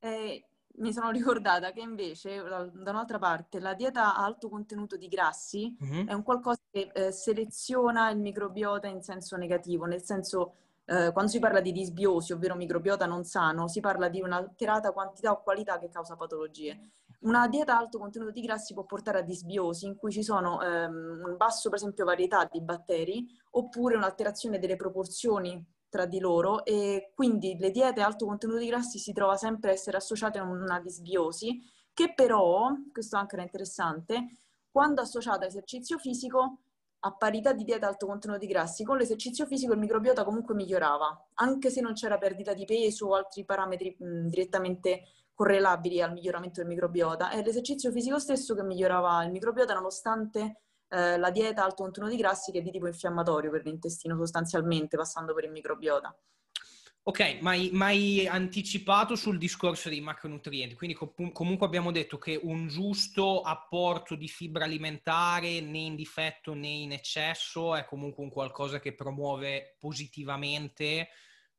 Eh, 0.00 0.44
mi 0.76 0.92
sono 0.92 1.10
ricordata 1.12 1.72
che 1.72 1.80
invece, 1.80 2.42
da 2.42 2.90
un'altra 2.90 3.18
parte, 3.18 3.60
la 3.60 3.74
dieta 3.74 4.14
a 4.14 4.24
alto 4.24 4.48
contenuto 4.48 4.96
di 4.96 5.08
grassi 5.08 5.76
mm-hmm. 5.82 6.08
è 6.08 6.12
un 6.12 6.22
qualcosa 6.22 6.60
che 6.70 6.90
eh, 6.92 7.12
seleziona 7.12 8.10
il 8.10 8.18
microbiota 8.18 8.86
in 8.86 9.02
senso 9.02 9.36
negativo, 9.36 9.84
nel 9.84 10.02
senso 10.02 10.54
eh, 10.84 11.12
quando 11.12 11.30
si 11.30 11.38
parla 11.38 11.60
di 11.60 11.72
disbiosi, 11.72 12.32
ovvero 12.32 12.54
microbiota 12.54 13.06
non 13.06 13.24
sano, 13.24 13.68
si 13.68 13.80
parla 13.80 14.08
di 14.08 14.20
un'alterata 14.20 14.92
quantità 14.92 15.32
o 15.32 15.42
qualità 15.42 15.78
che 15.78 15.88
causa 15.88 16.16
patologie. 16.16 16.90
Una 17.20 17.46
dieta 17.46 17.74
a 17.74 17.78
alto 17.78 17.98
contenuto 17.98 18.32
di 18.32 18.40
grassi 18.40 18.74
può 18.74 18.84
portare 18.84 19.18
a 19.18 19.22
disbiosi 19.22 19.86
in 19.86 19.94
cui 19.94 20.10
ci 20.10 20.24
sono 20.24 20.60
ehm, 20.60 21.22
un 21.24 21.36
basso, 21.36 21.68
per 21.68 21.78
esempio, 21.78 22.04
varietà 22.04 22.48
di 22.50 22.60
batteri 22.60 23.24
oppure 23.50 23.94
un'alterazione 23.94 24.58
delle 24.58 24.74
proporzioni 24.74 25.64
tra 25.92 26.06
di 26.06 26.20
loro 26.20 26.64
e 26.64 27.12
quindi 27.14 27.58
le 27.58 27.70
diete 27.70 28.00
a 28.00 28.06
alto 28.06 28.25
contenuto 28.25 28.58
di 28.58 28.66
grassi 28.66 28.99
si 28.99 29.12
trova 29.12 29.37
sempre 29.37 29.68
a 29.68 29.72
essere 29.75 29.99
associate 29.99 30.38
a 30.38 30.42
una 30.42 30.80
disbiosi 30.80 31.61
che 31.92 32.14
però, 32.14 32.72
questo 32.90 33.18
anche 33.18 33.34
era 33.34 33.44
interessante, 33.44 34.38
quando 34.70 35.02
associata 35.02 35.40
all'esercizio 35.40 35.99
fisico, 35.99 36.61
a 37.00 37.12
parità 37.12 37.52
di 37.52 37.64
dieta 37.64 37.84
a 37.84 37.90
alto 37.90 38.06
contenuto 38.06 38.40
di 38.40 38.46
grassi, 38.46 38.84
con 38.84 38.96
l'esercizio 38.96 39.44
fisico 39.44 39.75
il 39.75 39.78
microbiota 39.80 40.25
comunque 40.25 40.54
migliorava, 40.54 41.28
anche 41.34 41.68
se 41.68 41.82
non 41.82 41.92
c'era 41.92 42.16
perdita 42.16 42.54
di 42.54 42.64
peso 42.64 43.08
o 43.08 43.14
altri 43.14 43.44
parametri 43.44 43.94
mh, 43.99 44.28
direttamente 44.28 45.02
correlabili 45.34 46.00
al 46.00 46.12
miglioramento 46.12 46.61
del 46.61 46.70
microbiota. 46.70 47.28
È 47.28 47.42
l'esercizio 47.42 47.90
fisico 47.90 48.18
stesso 48.18 48.54
che 48.54 48.62
migliorava 48.62 49.22
il 49.25 49.30
microbiota 49.30 49.75
nonostante 49.75 50.61
eh, 50.92 51.16
la 51.16 51.30
dieta 51.30 51.64
alto 51.64 51.82
contenuto 51.82 52.12
di 52.12 52.20
grassi 52.20 52.52
che 52.52 52.58
è 52.58 52.62
di 52.62 52.70
tipo 52.70 52.87
infiammatorio 52.87 53.50
per 53.50 53.64
l'intestino 53.64 54.14
sostanzialmente, 54.16 54.99
passando 54.99 55.32
per 55.32 55.44
il 55.44 55.50
microbiota. 55.50 56.14
Ok, 57.04 57.38
ma 57.40 57.50
hai 57.87 58.28
anticipato 58.28 59.16
sul 59.16 59.37
discorso 59.37 59.88
dei 59.88 60.00
macronutrienti, 60.00 60.76
quindi 60.76 60.94
com- 60.94 61.32
comunque 61.32 61.66
abbiamo 61.66 61.90
detto 61.90 62.16
che 62.16 62.38
un 62.40 62.68
giusto 62.68 63.40
apporto 63.40 64.14
di 64.14 64.28
fibra 64.28 64.64
alimentare 64.64 65.61
né 65.61 65.78
in 65.78 65.96
difetto 65.96 66.54
né 66.54 66.68
in 66.68 66.92
eccesso 66.92 67.75
è 67.75 67.84
comunque 67.87 68.22
un 68.22 68.30
qualcosa 68.30 68.78
che 68.78 68.94
promuove 68.94 69.76
positivamente 69.80 71.08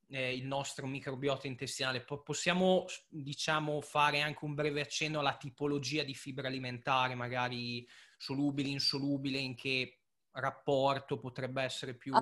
eh, 0.07 0.33
il 0.33 0.45
nostro 0.45 0.87
microbiota 0.87 1.47
intestinale. 1.47 2.01
Po- 2.01 2.21
possiamo, 2.21 2.85
diciamo, 3.09 3.81
fare 3.81 4.21
anche 4.21 4.45
un 4.45 4.53
breve 4.53 4.79
accenno 4.79 5.19
alla 5.19 5.35
tipologia 5.35 6.03
di 6.03 6.13
fibra 6.13 6.47
alimentare, 6.47 7.15
magari 7.15 7.85
solubile, 8.23 8.69
insolubile, 8.69 9.37
in 9.37 9.53
che 9.55 9.97
rapporto 10.31 11.19
potrebbe 11.19 11.61
essere 11.61 11.93
più... 11.93 12.15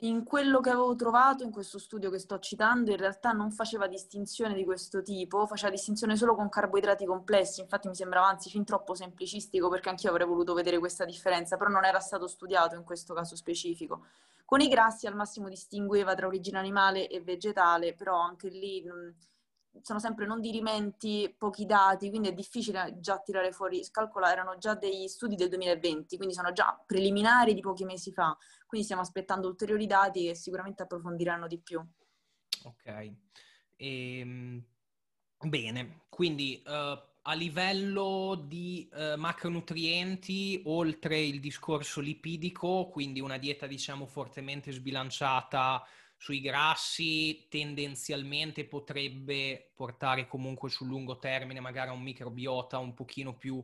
in 0.00 0.24
quello 0.24 0.60
che 0.60 0.70
avevo 0.70 0.96
trovato 0.96 1.44
in 1.44 1.50
questo 1.50 1.78
studio 1.78 2.10
che 2.10 2.18
sto 2.18 2.38
citando, 2.38 2.90
in 2.90 2.96
realtà 2.96 3.32
non 3.32 3.52
faceva 3.52 3.86
distinzione 3.86 4.54
di 4.54 4.64
questo 4.64 5.02
tipo, 5.02 5.46
faceva 5.46 5.70
distinzione 5.70 6.16
solo 6.16 6.34
con 6.34 6.48
carboidrati 6.48 7.04
complessi, 7.04 7.60
infatti 7.60 7.86
mi 7.86 7.94
sembrava 7.94 8.26
anzi 8.26 8.48
fin 8.48 8.64
troppo 8.64 8.94
semplicistico 8.94 9.68
perché 9.68 9.90
anch'io 9.90 10.10
avrei 10.10 10.26
voluto 10.26 10.54
vedere 10.54 10.78
questa 10.78 11.04
differenza, 11.04 11.56
però 11.56 11.70
non 11.70 11.84
era 11.84 12.00
stato 12.00 12.26
studiato 12.26 12.74
in 12.74 12.82
questo 12.82 13.14
caso 13.14 13.36
specifico. 13.36 14.06
Con 14.44 14.60
i 14.60 14.68
grassi 14.68 15.06
al 15.06 15.14
massimo 15.14 15.48
distingueva 15.48 16.14
tra 16.14 16.26
origine 16.26 16.58
animale 16.58 17.08
e 17.08 17.20
vegetale, 17.20 17.94
però 17.94 18.18
anche 18.18 18.48
lì... 18.48 18.82
Mh, 18.82 19.14
sono 19.82 19.98
sempre 19.98 20.26
non 20.26 20.40
dirimenti, 20.40 21.34
pochi 21.36 21.66
dati, 21.66 22.08
quindi 22.08 22.28
è 22.28 22.32
difficile 22.32 22.96
già 23.00 23.18
tirare 23.20 23.52
fuori. 23.52 23.86
Calcola, 23.90 24.30
erano 24.30 24.58
già 24.58 24.74
degli 24.74 25.06
studi 25.08 25.36
del 25.36 25.48
2020, 25.48 26.16
quindi 26.16 26.34
sono 26.34 26.52
già 26.52 26.82
preliminari 26.86 27.54
di 27.54 27.60
pochi 27.60 27.84
mesi 27.84 28.12
fa. 28.12 28.36
Quindi 28.66 28.86
stiamo 28.86 29.02
aspettando 29.02 29.48
ulteriori 29.48 29.86
dati 29.86 30.24
che 30.26 30.34
sicuramente 30.34 30.82
approfondiranno 30.82 31.46
di 31.46 31.58
più. 31.60 31.84
Ok. 32.64 33.12
Ehm, 33.76 34.64
bene, 35.38 36.02
quindi 36.08 36.62
uh, 36.64 36.70
a 36.70 37.34
livello 37.34 38.42
di 38.46 38.88
uh, 38.92 39.18
macronutrienti, 39.18 40.62
oltre 40.66 41.20
il 41.20 41.40
discorso 41.40 42.00
lipidico, 42.00 42.88
quindi 42.88 43.20
una 43.20 43.38
dieta 43.38 43.66
diciamo 43.66 44.06
fortemente 44.06 44.72
sbilanciata 44.72 45.84
sui 46.16 46.40
grassi 46.40 47.46
tendenzialmente 47.48 48.64
potrebbe 48.66 49.72
portare 49.74 50.26
comunque 50.26 50.70
sul 50.70 50.88
lungo 50.88 51.18
termine 51.18 51.60
magari 51.60 51.90
a 51.90 51.92
un 51.92 52.02
microbiota 52.02 52.78
un 52.78 52.94
pochino 52.94 53.36
più 53.36 53.62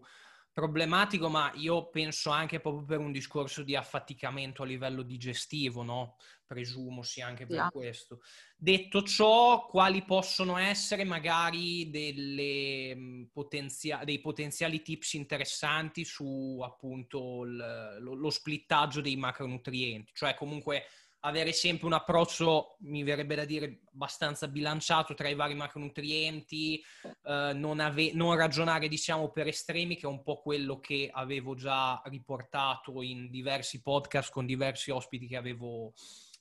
problematico, 0.53 1.31
ma 1.31 1.51
io 1.55 1.89
penso 1.89 2.29
anche 2.29 2.61
proprio 2.61 2.85
per 2.85 2.99
un 2.99 3.11
discorso 3.11 3.63
di 3.63 3.75
affaticamento 3.75 4.63
a 4.63 4.67
livello 4.67 5.03
digestivo, 5.03 5.83
no? 5.83 6.17
Presumo 6.47 7.03
sia 7.03 7.27
anche 7.27 7.47
per 7.47 7.57
yeah. 7.57 7.71
questo. 7.71 8.21
Detto 8.55 9.03
ciò, 9.03 9.67
quali 9.67 10.05
possono 10.05 10.59
essere 10.59 11.05
magari 11.05 11.89
delle, 11.89 12.95
mm, 12.95 13.23
potenzia- 13.33 14.05
dei 14.05 14.21
potenziali 14.21 14.83
tips 14.83 15.15
interessanti 15.15 16.05
su 16.05 16.61
appunto 16.63 17.45
l- 17.45 17.97
lo-, 18.01 18.15
lo 18.15 18.31
splittaggio 18.31 19.01
dei 19.01 19.17
macronutrienti? 19.17 20.13
Cioè 20.15 20.35
comunque 20.35 20.85
avere 21.25 21.53
sempre 21.53 21.87
un 21.87 21.93
approccio, 21.93 22.77
mi 22.81 23.03
verrebbe 23.03 23.35
da 23.35 23.45
dire, 23.45 23.83
abbastanza 23.93 24.49
bilanciato 24.49 25.15
tra 25.15 25.29
i 25.29 25.35
vari 25.35 25.55
macronutrienti, 25.55 26.83
eh, 27.25 27.53
non, 27.55 27.81
ave- 27.81 28.13
non, 28.13 28.37
ragionare, 28.37 28.89
diciamo, 28.89 29.31
per 29.31 29.47
estremi, 29.47 29.97
che 29.97 30.07
è 30.07 30.09
un 30.09 30.23
po' 30.23 30.41
quello 30.41 30.81
che 30.81 31.11
avevo 31.13 31.55
già 31.55 32.01
riportato 32.07 33.03
in 33.03 33.31
diversi 33.31 33.83
podcast 33.83 34.33
con 34.33 34.47
diversi 34.47 34.91
ospiti 34.91 35.29
che 35.29 35.37
avevo, 35.37 35.93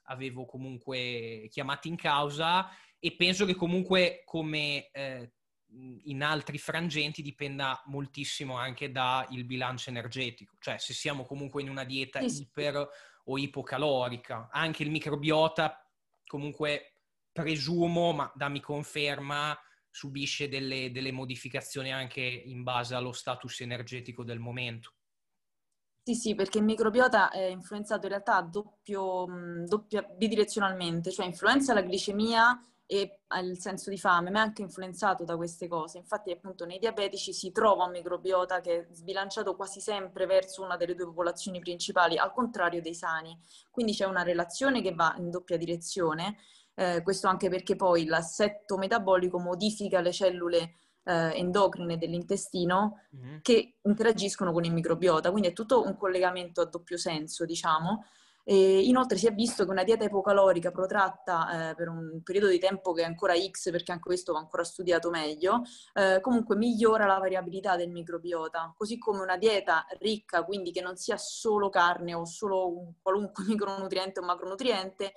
avevo 0.06 0.46
comunque 0.46 1.48
chiamati 1.52 1.88
in 1.88 1.96
causa. 1.96 2.68
E 3.00 3.16
penso 3.16 3.46
che 3.46 3.56
comunque 3.56 4.22
come... 4.26 4.90
Eh, 4.92 5.32
in 6.04 6.22
altri 6.22 6.58
frangenti 6.58 7.22
dipenda 7.22 7.82
moltissimo 7.86 8.58
anche 8.58 8.92
dal 8.92 9.26
bilancio 9.46 9.90
energetico, 9.90 10.58
cioè 10.60 10.78
se 10.78 10.94
siamo 10.94 11.24
comunque 11.24 11.62
in 11.62 11.70
una 11.70 11.86
dieta 11.86 12.20
sì, 12.28 12.42
iper 12.42 12.90
o 13.26 13.38
ipocalorica. 13.38 14.50
Anche 14.52 14.84
il 14.84 14.92
microbiota, 14.92 15.86
comunque 16.26 16.98
presumo, 17.32 18.12
ma 18.12 18.32
dammi 18.36 18.60
conferma, 18.60 19.58
subisce 19.90 20.48
delle, 20.48 20.92
delle 20.92 21.12
modificazioni 21.12 21.92
anche 21.92 22.22
in 22.22 22.64
base 22.64 22.96
allo 22.96 23.12
status 23.12 23.62
energetico 23.62 24.24
del 24.24 24.40
momento. 24.40 24.94
Sì, 26.04 26.16
sì, 26.16 26.36
perché 26.36 26.58
il 26.58 26.64
microbiota 26.64 27.30
è 27.30 27.46
influenzato 27.46 28.08
in 28.08 28.14
realtà 28.14 28.42
doppio, 28.42 29.28
doppia, 29.68 30.02
bidirezionalmente, 30.02 31.12
cioè 31.12 31.28
influenza 31.28 31.74
la 31.74 31.82
glicemia 31.82 32.60
e 32.92 33.22
il 33.42 33.58
senso 33.58 33.90
di 33.90 33.98
fame, 33.98 34.32
ma 34.32 34.40
è 34.40 34.42
anche 34.42 34.64
influenzato 34.64 35.24
da 35.24 35.38
queste 35.38 35.70
cose. 35.70 35.98
Infatti, 35.98 36.30
appunto, 36.30 36.66
nei 36.66 36.78
diabetici 36.78 37.32
si 37.32 37.54
trova 37.54 37.86
un 37.86 37.92
microbiota 37.92 38.60
che 38.60 38.80
è 38.80 38.88
sbilanciato 38.92 39.56
quasi 39.56 39.80
sempre 39.80 40.26
verso 40.26 40.62
una 40.62 40.76
delle 40.76 40.94
due 40.94 41.06
popolazioni 41.06 41.60
principali, 41.60 42.18
al 42.18 42.34
contrario 42.34 42.82
dei 42.82 42.94
sani. 42.94 43.40
Quindi 43.70 43.94
c'è 43.94 44.04
una 44.04 44.24
relazione 44.24 44.82
che 44.82 44.94
va 44.94 45.16
in 45.18 45.30
doppia 45.30 45.56
direzione. 45.56 46.36
Eh, 46.74 47.02
questo 47.02 47.30
anche 47.30 47.48
perché 47.48 47.78
poi 47.78 48.04
l'assetto 48.04 48.76
metabolico 48.78 49.40
modifica 49.40 50.02
le 50.02 50.12
cellule 50.12 50.76
eh, 51.04 51.38
endocrine 51.38 51.98
dell'intestino 51.98 53.04
mm-hmm. 53.16 53.38
che 53.42 53.78
interagiscono 53.84 54.52
con 54.52 54.66
il 54.66 54.74
microbiota, 54.74 55.32
quindi 55.32 55.48
è 55.48 55.54
tutto 55.54 55.82
un 55.82 55.96
collegamento 55.96 56.60
a 56.60 56.66
doppio 56.66 56.98
senso, 56.98 57.46
diciamo. 57.46 58.04
E 58.44 58.82
inoltre 58.82 59.18
si 59.18 59.28
è 59.28 59.34
visto 59.34 59.66
che 59.66 59.72
una 59.72 59.84
dieta 59.84 60.04
ipocalorica 60.04 60.72
protratta 60.72 61.70
eh, 61.70 61.76
per 61.76 61.90
un 61.90 62.22
periodo 62.24 62.48
di 62.48 62.60
tempo 62.60 62.92
che 62.94 63.04
è 63.04 63.06
ancora 63.06 63.34
X, 63.36 63.72
perché 63.72 63.92
anche 63.92 64.06
questo 64.06 64.34
va 64.34 64.40
ancora 64.40 64.64
studiato 64.64 65.10
meglio, 65.10 65.62
eh, 65.94 66.20
comunque 66.22 66.56
migliora 66.56 67.06
la 67.06 67.18
variabilità 67.18 67.76
del 67.76 67.90
microbiota, 67.90 68.74
così 68.76 68.98
come 68.98 69.22
una 69.22 69.38
dieta 69.38 69.86
ricca, 70.00 70.44
quindi 70.44 70.72
che 70.72 70.82
non 70.82 70.96
sia 70.96 71.18
solo 71.18 71.70
carne 71.70 72.14
o 72.14 72.26
solo 72.26 72.68
un 72.68 72.94
qualunque 73.02 73.44
micronutriente 73.48 74.20
o 74.20 74.24
macronutriente, 74.24 75.14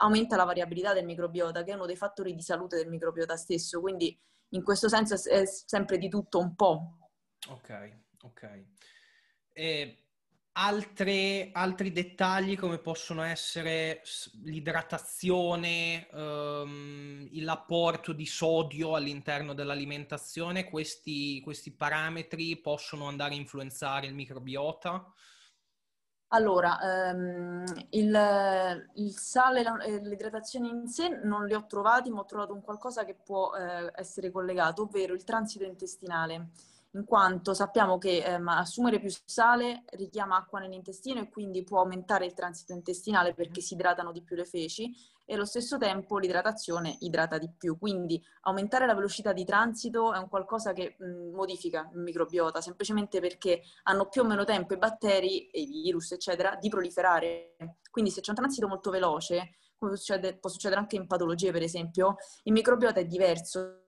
aumenta 0.00 0.36
la 0.36 0.44
variabilità 0.44 0.92
del 0.92 1.04
microbiota, 1.04 1.62
che 1.64 1.72
è 1.72 1.74
uno 1.74 1.86
dei 1.86 1.96
fattori 1.96 2.34
di 2.34 2.42
salute 2.42 2.76
del 2.76 2.88
microbiota 2.88 3.36
stesso. 3.36 3.80
Quindi 3.80 4.16
in 4.50 4.62
questo 4.62 4.88
senso 4.88 5.14
è 5.28 5.44
sempre 5.46 5.98
di 5.98 6.08
tutto 6.08 6.38
un 6.38 6.54
po'. 6.54 6.98
Ok, 7.48 7.98
ok. 8.22 8.64
E 9.52 10.07
altre, 10.58 11.50
altri 11.52 11.92
dettagli 11.92 12.56
come 12.56 12.78
possono 12.78 13.22
essere 13.22 14.02
l'idratazione, 14.42 16.08
um, 16.12 17.28
l'apporto 17.42 18.12
di 18.12 18.26
sodio 18.26 18.96
all'interno 18.96 19.54
dell'alimentazione, 19.54 20.64
questi, 20.64 21.40
questi 21.42 21.72
parametri 21.72 22.56
possono 22.58 23.06
andare 23.06 23.34
a 23.34 23.38
influenzare 23.38 24.06
il 24.06 24.14
microbiota? 24.14 25.12
Allora, 26.30 27.08
ehm, 27.08 27.64
il, 27.90 28.88
il, 28.96 29.12
sale 29.16 29.64
e 29.86 29.98
l'idratazione 30.02 30.68
in 30.68 30.86
sé 30.86 31.20
non 31.22 31.46
li 31.46 31.54
ho 31.54 31.64
trovati, 31.66 32.10
ma 32.10 32.20
ho 32.20 32.26
trovato 32.26 32.52
un 32.52 32.60
qualcosa 32.60 33.04
che 33.06 33.14
può 33.14 33.54
eh, 33.54 33.90
essere 33.94 34.30
collegato, 34.30 34.82
ovvero 34.82 35.14
il 35.14 35.24
transito 35.24 35.64
intestinale, 35.64 36.50
in 36.92 37.04
quanto 37.04 37.52
sappiamo 37.52 37.98
che 37.98 38.24
eh, 38.24 38.40
assumere 38.46 38.98
più 38.98 39.10
sale 39.24 39.84
richiama 39.90 40.36
acqua 40.36 40.60
nell'intestino 40.60 41.20
e 41.20 41.28
quindi 41.28 41.62
può 41.62 41.80
aumentare 41.80 42.24
il 42.24 42.32
transito 42.32 42.72
intestinale 42.72 43.34
perché 43.34 43.60
si 43.60 43.74
idratano 43.74 44.12
di 44.12 44.22
più 44.22 44.36
le 44.36 44.44
feci 44.44 44.94
e 45.30 45.34
allo 45.34 45.44
stesso 45.44 45.76
tempo 45.76 46.16
l'idratazione 46.16 46.96
idrata 47.00 47.36
di 47.36 47.50
più. 47.50 47.76
Quindi 47.76 48.22
aumentare 48.42 48.86
la 48.86 48.94
velocità 48.94 49.34
di 49.34 49.44
transito 49.44 50.14
è 50.14 50.18
un 50.18 50.28
qualcosa 50.28 50.72
che 50.72 50.96
mh, 50.98 51.34
modifica 51.34 51.90
il 51.92 52.00
microbiota, 52.00 52.62
semplicemente 52.62 53.20
perché 53.20 53.60
hanno 53.82 54.08
più 54.08 54.22
o 54.22 54.24
meno 54.24 54.44
tempo 54.44 54.72
i 54.72 54.78
batteri, 54.78 55.50
e 55.50 55.60
i 55.60 55.66
virus, 55.66 56.12
eccetera, 56.12 56.56
di 56.56 56.70
proliferare. 56.70 57.56
Quindi 57.90 58.10
se 58.10 58.22
c'è 58.22 58.30
un 58.30 58.36
transito 58.36 58.68
molto 58.68 58.90
veloce, 58.90 59.56
come 59.76 59.94
succede, 59.96 60.38
può 60.38 60.48
succedere 60.48 60.80
anche 60.80 60.96
in 60.96 61.06
patologie, 61.06 61.52
per 61.52 61.62
esempio, 61.62 62.16
il 62.44 62.52
microbiota 62.52 62.98
è 62.98 63.04
diverso. 63.04 63.82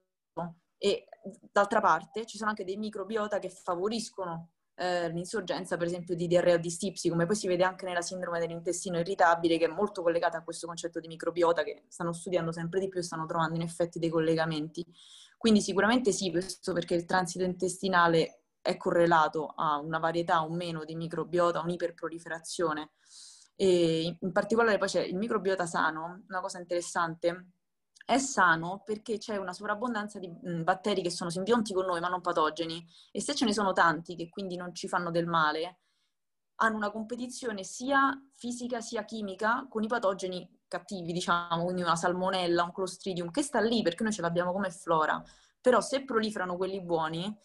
E 0.77 1.07
d'altra 1.51 1.81
parte 1.81 2.25
ci 2.25 2.37
sono 2.37 2.49
anche 2.49 2.63
dei 2.63 2.77
microbiota 2.77 3.39
che 3.39 3.49
favoriscono 3.49 4.49
eh, 4.75 5.09
l'insorgenza 5.09 5.77
per 5.77 5.87
esempio 5.87 6.15
di 6.15 6.27
diarrea 6.27 6.55
o 6.55 6.57
di 6.57 6.69
stipsi, 6.69 7.09
come 7.09 7.25
poi 7.25 7.35
si 7.35 7.47
vede 7.47 7.63
anche 7.63 7.85
nella 7.85 8.01
sindrome 8.01 8.39
dell'intestino 8.39 8.97
irritabile, 8.97 9.57
che 9.57 9.65
è 9.65 9.69
molto 9.69 10.01
collegata 10.01 10.37
a 10.37 10.43
questo 10.43 10.67
concetto 10.67 10.99
di 10.99 11.07
microbiota 11.07 11.63
che 11.63 11.83
stanno 11.87 12.13
studiando 12.13 12.51
sempre 12.51 12.79
di 12.79 12.87
più 12.87 12.99
e 12.99 13.03
stanno 13.03 13.25
trovando 13.25 13.55
in 13.55 13.61
effetti 13.61 13.99
dei 13.99 14.09
collegamenti. 14.09 14.85
Quindi 15.37 15.61
sicuramente 15.61 16.11
sì, 16.11 16.31
questo 16.31 16.73
perché 16.73 16.95
il 16.95 17.05
transito 17.05 17.43
intestinale 17.43 18.43
è 18.61 18.77
correlato 18.77 19.53
a 19.55 19.79
una 19.79 19.99
varietà 19.99 20.43
o 20.43 20.49
meno 20.49 20.83
di 20.83 20.95
microbiota, 20.95 21.61
un'iperproliferazione. 21.61 22.91
E 23.55 24.17
in 24.19 24.31
particolare 24.31 24.77
poi 24.77 24.87
c'è 24.87 25.01
il 25.01 25.15
microbiota 25.15 25.65
sano, 25.65 26.23
una 26.27 26.39
cosa 26.41 26.59
interessante 26.59 27.49
è 28.11 28.17
sano 28.17 28.81
perché 28.85 29.17
c'è 29.17 29.37
una 29.37 29.53
sovrabbondanza 29.53 30.19
di 30.19 30.29
batteri 30.63 31.01
che 31.01 31.09
sono 31.09 31.29
simbionti 31.29 31.73
con 31.73 31.85
noi 31.85 32.01
ma 32.01 32.09
non 32.09 32.19
patogeni 32.19 32.85
e 33.09 33.21
se 33.21 33.33
ce 33.33 33.45
ne 33.45 33.53
sono 33.53 33.71
tanti 33.71 34.15
che 34.15 34.27
quindi 34.27 34.57
non 34.57 34.75
ci 34.75 34.89
fanno 34.89 35.11
del 35.11 35.27
male, 35.27 35.79
hanno 36.55 36.75
una 36.75 36.91
competizione 36.91 37.63
sia 37.63 38.11
fisica 38.33 38.81
sia 38.81 39.05
chimica 39.05 39.65
con 39.69 39.83
i 39.83 39.87
patogeni 39.87 40.59
cattivi, 40.67 41.11
diciamo, 41.11 41.63
quindi 41.63 41.81
una 41.81 41.95
salmonella, 41.95 42.63
un 42.63 42.71
clostridium, 42.71 43.31
che 43.31 43.41
sta 43.41 43.59
lì 43.59 43.81
perché 43.81 44.03
noi 44.03 44.13
ce 44.13 44.21
l'abbiamo 44.21 44.51
come 44.51 44.71
flora. 44.71 45.21
Però 45.59 45.81
se 45.81 46.03
proliferano 46.03 46.55
quelli 46.55 46.81
buoni, 46.81 47.35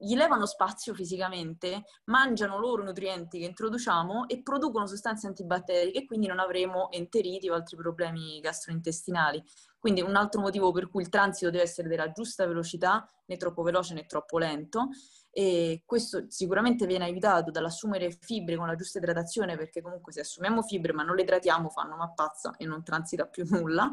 gli 0.00 0.14
levano 0.14 0.46
spazio 0.46 0.94
fisicamente, 0.94 1.84
mangiano 2.04 2.58
loro 2.58 2.84
nutrienti 2.84 3.40
che 3.40 3.46
introduciamo 3.46 4.28
e 4.28 4.42
producono 4.42 4.86
sostanze 4.86 5.26
antibatteriche 5.26 5.98
e 5.98 6.06
quindi 6.06 6.28
non 6.28 6.38
avremo 6.38 6.90
enteriti 6.92 7.48
o 7.48 7.54
altri 7.54 7.76
problemi 7.76 8.38
gastrointestinali. 8.38 9.42
Quindi 9.78 10.00
un 10.00 10.16
altro 10.16 10.40
motivo 10.40 10.72
per 10.72 10.90
cui 10.90 11.02
il 11.02 11.08
transito 11.08 11.50
deve 11.50 11.62
essere 11.62 11.88
della 11.88 12.10
giusta 12.10 12.46
velocità, 12.46 13.08
né 13.26 13.36
troppo 13.36 13.62
veloce 13.62 13.94
né 13.94 14.06
troppo 14.06 14.38
lento. 14.38 14.88
E 15.30 15.82
questo 15.86 16.24
sicuramente 16.28 16.86
viene 16.86 17.04
aiutato 17.04 17.50
dall'assumere 17.50 18.10
fibre 18.10 18.56
con 18.56 18.66
la 18.66 18.74
giusta 18.74 18.98
idratazione, 18.98 19.56
perché 19.56 19.80
comunque 19.80 20.12
se 20.12 20.20
assumiamo 20.20 20.62
fibre 20.62 20.92
ma 20.92 21.04
non 21.04 21.14
le 21.14 21.22
idratiamo 21.22 21.68
fanno 21.68 21.96
mappazza 21.96 22.56
e 22.56 22.66
non 22.66 22.82
transita 22.82 23.26
più 23.26 23.46
nulla. 23.50 23.90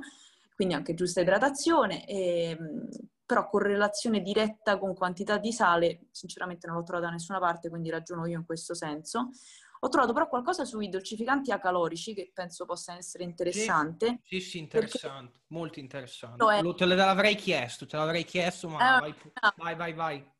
Quindi 0.56 0.74
anche 0.74 0.93
giusta 0.93 1.21
idratazione. 1.21 2.06
E, 2.08 2.58
però 3.26 3.48
correlazione 3.50 4.21
diretta 4.21 4.78
con 4.78 4.93
quantità 4.93 5.38
di 5.38 5.52
sale, 5.52 6.08
sinceramente 6.12 6.67
non 6.67 6.78
l'ho 6.78 6.84
trovata 6.84 7.08
da 7.08 7.13
nessuna 7.13 7.39
parte, 7.39 7.69
quindi 7.69 7.89
ragiono 7.89 8.28
io 8.28 8.38
in 8.38 8.45
questo 8.45 8.76
senso. 8.76 9.32
Ho 9.80 9.90
trovato 9.90 10.14
però 10.14 10.28
qualcosa 10.28 10.66
sui 10.66 10.90
dolcificanti 10.90 11.52
acalorici 11.52 12.14
che 12.14 12.32
penso 12.34 12.66
possa 12.66 12.96
essere 12.96 13.24
interessante. 13.24 14.20
Sì, 14.24 14.40
sì, 14.40 14.50
sì 14.50 14.58
interessante, 14.60 15.42
molto 15.48 15.80
interessante. 15.80 16.46
È... 16.46 16.62
Lo, 16.62 16.74
te 16.74 16.86
l'avrei 16.86 17.36
chiesto, 17.36 17.86
te 17.86 17.98
l'avrei 17.98 18.24
chiesto, 18.24 18.70
ma 18.70 18.98
eh, 18.98 19.00
vai, 19.00 19.16
no. 19.42 19.54
vai, 19.58 19.76
vai, 19.76 19.94
vai 19.94 20.35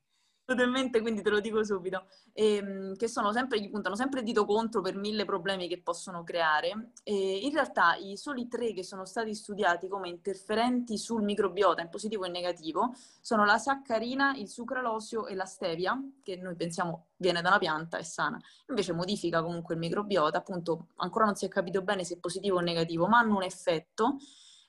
totalmente, 0.46 1.02
quindi 1.02 1.22
te 1.22 1.30
lo 1.30 1.40
dico 1.40 1.64
subito, 1.64 2.06
e, 2.32 2.56
ehm, 2.56 2.96
che 2.96 3.08
sempre, 3.08 3.60
gli 3.60 3.70
puntano 3.70 3.96
sempre 3.96 4.20
il 4.20 4.26
dito 4.26 4.46
contro 4.46 4.82
per 4.82 4.96
mille 4.96 5.26
problemi 5.26 5.68
che 5.68 5.82
possono 5.82 6.24
creare. 6.24 6.92
E 7.04 7.40
in 7.40 7.52
realtà 7.52 7.96
i 7.96 8.16
soli 8.16 8.48
tre 8.48 8.74
che 8.74 8.84
sono 8.84 9.06
stati 9.06 9.34
studiati 9.34 9.88
come 9.88 10.08
interferenti 10.08 10.98
sul 10.98 11.24
microbiota 11.24 11.82
in 11.82 11.90
positivo 11.90 12.24
e 12.24 12.28
in 12.28 12.34
negativo 12.34 12.94
sono 13.22 13.44
la 13.44 13.58
saccarina, 13.58 14.36
il 14.36 14.48
sucralosio 14.48 15.26
e 15.26 15.36
la 15.36 15.46
stevia, 15.46 16.00
che 16.24 16.38
noi 16.38 16.56
pensiamo 16.56 17.08
viene 17.18 17.42
da 17.42 17.50
una 17.50 17.58
pianta, 17.58 17.98
è 17.98 18.04
sana, 18.04 18.40
invece 18.68 18.94
modifica 18.94 19.42
comunque 19.42 19.74
il 19.74 19.80
microbiota, 19.80 20.38
appunto 20.38 20.88
ancora 20.98 21.26
non 21.26 21.36
si 21.36 21.46
è 21.46 21.48
capito 21.48 21.82
bene 21.82 22.04
se 22.04 22.16
è 22.16 22.18
positivo 22.18 22.58
o 22.58 22.62
negativo, 22.62 23.08
ma 23.08 23.20
hanno 23.20 23.38
un 23.38 23.44
effetto 23.44 24.18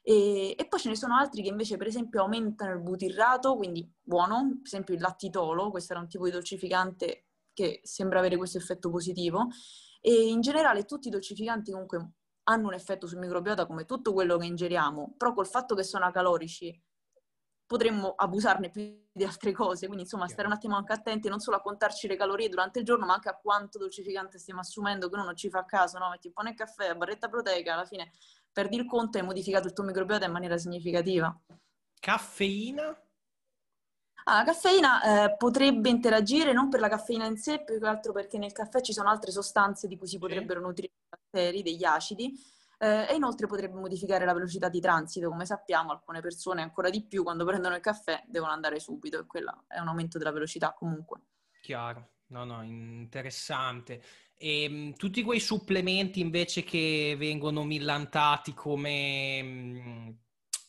e, 0.08 0.54
e, 0.56 0.68
poi 0.68 0.78
ce 0.78 0.88
ne 0.88 0.94
sono 0.94 1.16
altri 1.16 1.42
che 1.42 1.48
invece, 1.48 1.76
per 1.76 1.88
esempio, 1.88 2.20
aumentano 2.20 2.72
il 2.72 2.80
butirrato, 2.80 3.56
quindi 3.56 3.92
buono, 4.00 4.50
per 4.58 4.66
esempio 4.66 4.94
il 4.94 5.00
lattitolo, 5.00 5.72
questo 5.72 5.94
era 5.94 6.00
un 6.00 6.06
tipo 6.06 6.26
di 6.26 6.30
dolcificante 6.30 7.26
che 7.52 7.80
sembra 7.82 8.20
avere 8.20 8.36
questo 8.36 8.56
effetto 8.56 8.88
positivo. 8.88 9.48
E 10.00 10.28
in 10.28 10.42
generale 10.42 10.84
tutti 10.84 11.08
i 11.08 11.10
dolcificanti 11.10 11.72
comunque 11.72 12.10
hanno 12.44 12.68
un 12.68 12.74
effetto 12.74 13.08
sul 13.08 13.18
microbiota 13.18 13.66
come 13.66 13.84
tutto 13.84 14.12
quello 14.12 14.36
che 14.36 14.46
ingeriamo, 14.46 15.14
però 15.16 15.32
col 15.34 15.48
fatto 15.48 15.74
che 15.74 15.82
sono 15.82 16.04
acalorici 16.04 16.80
potremmo 17.66 18.14
abusarne 18.14 18.70
più 18.70 19.08
di 19.10 19.24
altre 19.24 19.50
cose, 19.50 19.86
quindi 19.86 20.04
insomma 20.04 20.28
stare 20.28 20.46
un 20.46 20.54
attimo 20.54 20.76
anche 20.76 20.92
attenti 20.92 21.28
non 21.28 21.40
solo 21.40 21.56
a 21.56 21.60
contarci 21.60 22.06
le 22.06 22.14
calorie 22.14 22.48
durante 22.48 22.78
il 22.78 22.84
giorno, 22.84 23.06
ma 23.06 23.14
anche 23.14 23.28
a 23.28 23.36
quanto 23.36 23.78
dolcificante 23.78 24.38
stiamo 24.38 24.60
assumendo, 24.60 25.08
che 25.08 25.16
uno 25.16 25.24
non 25.24 25.34
ci 25.34 25.50
fa 25.50 25.64
caso, 25.64 25.98
no? 25.98 26.10
Metti 26.10 26.28
un 26.28 26.32
po' 26.32 26.42
nel 26.42 26.54
caffè, 26.54 26.94
barretta 26.94 27.28
proteica, 27.28 27.72
alla 27.72 27.86
fine 27.86 28.12
perdi 28.56 28.76
il 28.76 28.86
conto 28.86 29.18
e 29.18 29.20
hai 29.20 29.26
modificato 29.26 29.66
il 29.66 29.74
tuo 29.74 29.84
microbiota 29.84 30.24
in 30.24 30.32
maniera 30.32 30.56
significativa. 30.56 31.38
Caffeina? 32.00 32.88
Ah, 34.24 34.38
la 34.38 34.44
caffeina 34.44 35.02
eh, 35.24 35.36
potrebbe 35.36 35.90
interagire 35.90 36.54
non 36.54 36.70
per 36.70 36.80
la 36.80 36.88
caffeina 36.88 37.26
in 37.26 37.36
sé, 37.36 37.62
più 37.62 37.78
che 37.78 37.86
altro 37.86 38.14
perché 38.14 38.38
nel 38.38 38.52
caffè 38.52 38.80
ci 38.80 38.94
sono 38.94 39.10
altre 39.10 39.30
sostanze 39.30 39.86
di 39.86 39.98
cui 39.98 40.06
si 40.06 40.16
potrebbero 40.16 40.60
nutrire 40.60 40.94
i 40.94 41.06
batteri, 41.06 41.62
degli 41.62 41.84
acidi, 41.84 42.32
eh, 42.78 43.06
e 43.10 43.14
inoltre 43.14 43.46
potrebbe 43.46 43.78
modificare 43.78 44.24
la 44.24 44.32
velocità 44.32 44.70
di 44.70 44.80
transito. 44.80 45.28
Come 45.28 45.44
sappiamo, 45.44 45.90
alcune 45.90 46.22
persone 46.22 46.62
ancora 46.62 46.88
di 46.88 47.04
più 47.04 47.24
quando 47.24 47.44
prendono 47.44 47.74
il 47.74 47.82
caffè 47.82 48.24
devono 48.26 48.52
andare 48.52 48.80
subito 48.80 49.20
e 49.20 49.26
quello 49.26 49.64
è 49.68 49.78
un 49.80 49.88
aumento 49.88 50.16
della 50.16 50.32
velocità 50.32 50.72
comunque. 50.72 51.20
Chiaro, 51.60 52.12
no, 52.28 52.44
no, 52.44 52.62
interessante. 52.62 54.02
E 54.38 54.62
ehm, 54.64 54.94
tutti 54.96 55.22
quei 55.22 55.40
supplementi 55.40 56.20
invece 56.20 56.62
che 56.62 57.14
vengono 57.18 57.64
millantati 57.64 58.52
come 58.52 59.42
mh, 59.42 60.18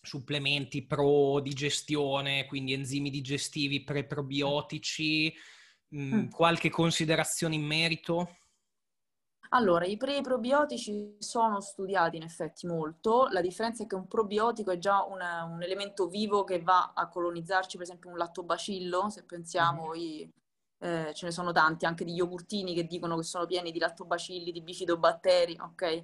supplementi 0.01 0.85
pro 0.85 1.41
digestione, 1.41 2.45
quindi 2.45 2.73
enzimi 2.73 3.09
digestivi 3.09 3.83
pre-probiotici, 3.83 5.33
mh, 5.89 6.15
mm. 6.15 6.29
qualche 6.29 6.69
considerazione 6.69 7.55
in 7.55 7.65
merito? 7.65 8.37
Allora, 9.49 9.85
i 9.85 9.95
pre-probiotici 9.95 11.15
sono 11.19 11.61
studiati 11.61 12.17
in 12.17 12.23
effetti 12.23 12.67
molto, 12.67 13.27
la 13.31 13.41
differenza 13.41 13.83
è 13.83 13.87
che 13.87 13.95
un 13.95 14.07
probiotico 14.07 14.71
è 14.71 14.77
già 14.77 15.03
una, 15.03 15.43
un 15.43 15.63
elemento 15.63 16.07
vivo 16.07 16.43
che 16.43 16.61
va 16.61 16.91
a 16.93 17.07
colonizzarci, 17.07 17.77
per 17.77 17.85
esempio 17.85 18.09
un 18.09 18.17
lattobacillo, 18.17 19.09
se 19.09 19.23
pensiamo, 19.23 19.91
mm-hmm. 19.91 20.01
i, 20.01 20.33
eh, 20.79 21.11
ce 21.13 21.25
ne 21.25 21.31
sono 21.31 21.51
tanti, 21.51 21.85
anche 21.85 22.05
di 22.05 22.13
yogurtini 22.13 22.73
che 22.73 22.85
dicono 22.85 23.17
che 23.17 23.23
sono 23.23 23.45
pieni 23.45 23.71
di 23.71 23.79
lattobacilli, 23.79 24.51
di 24.51 24.61
bifidobatteri, 24.61 25.57
ok? 25.59 26.03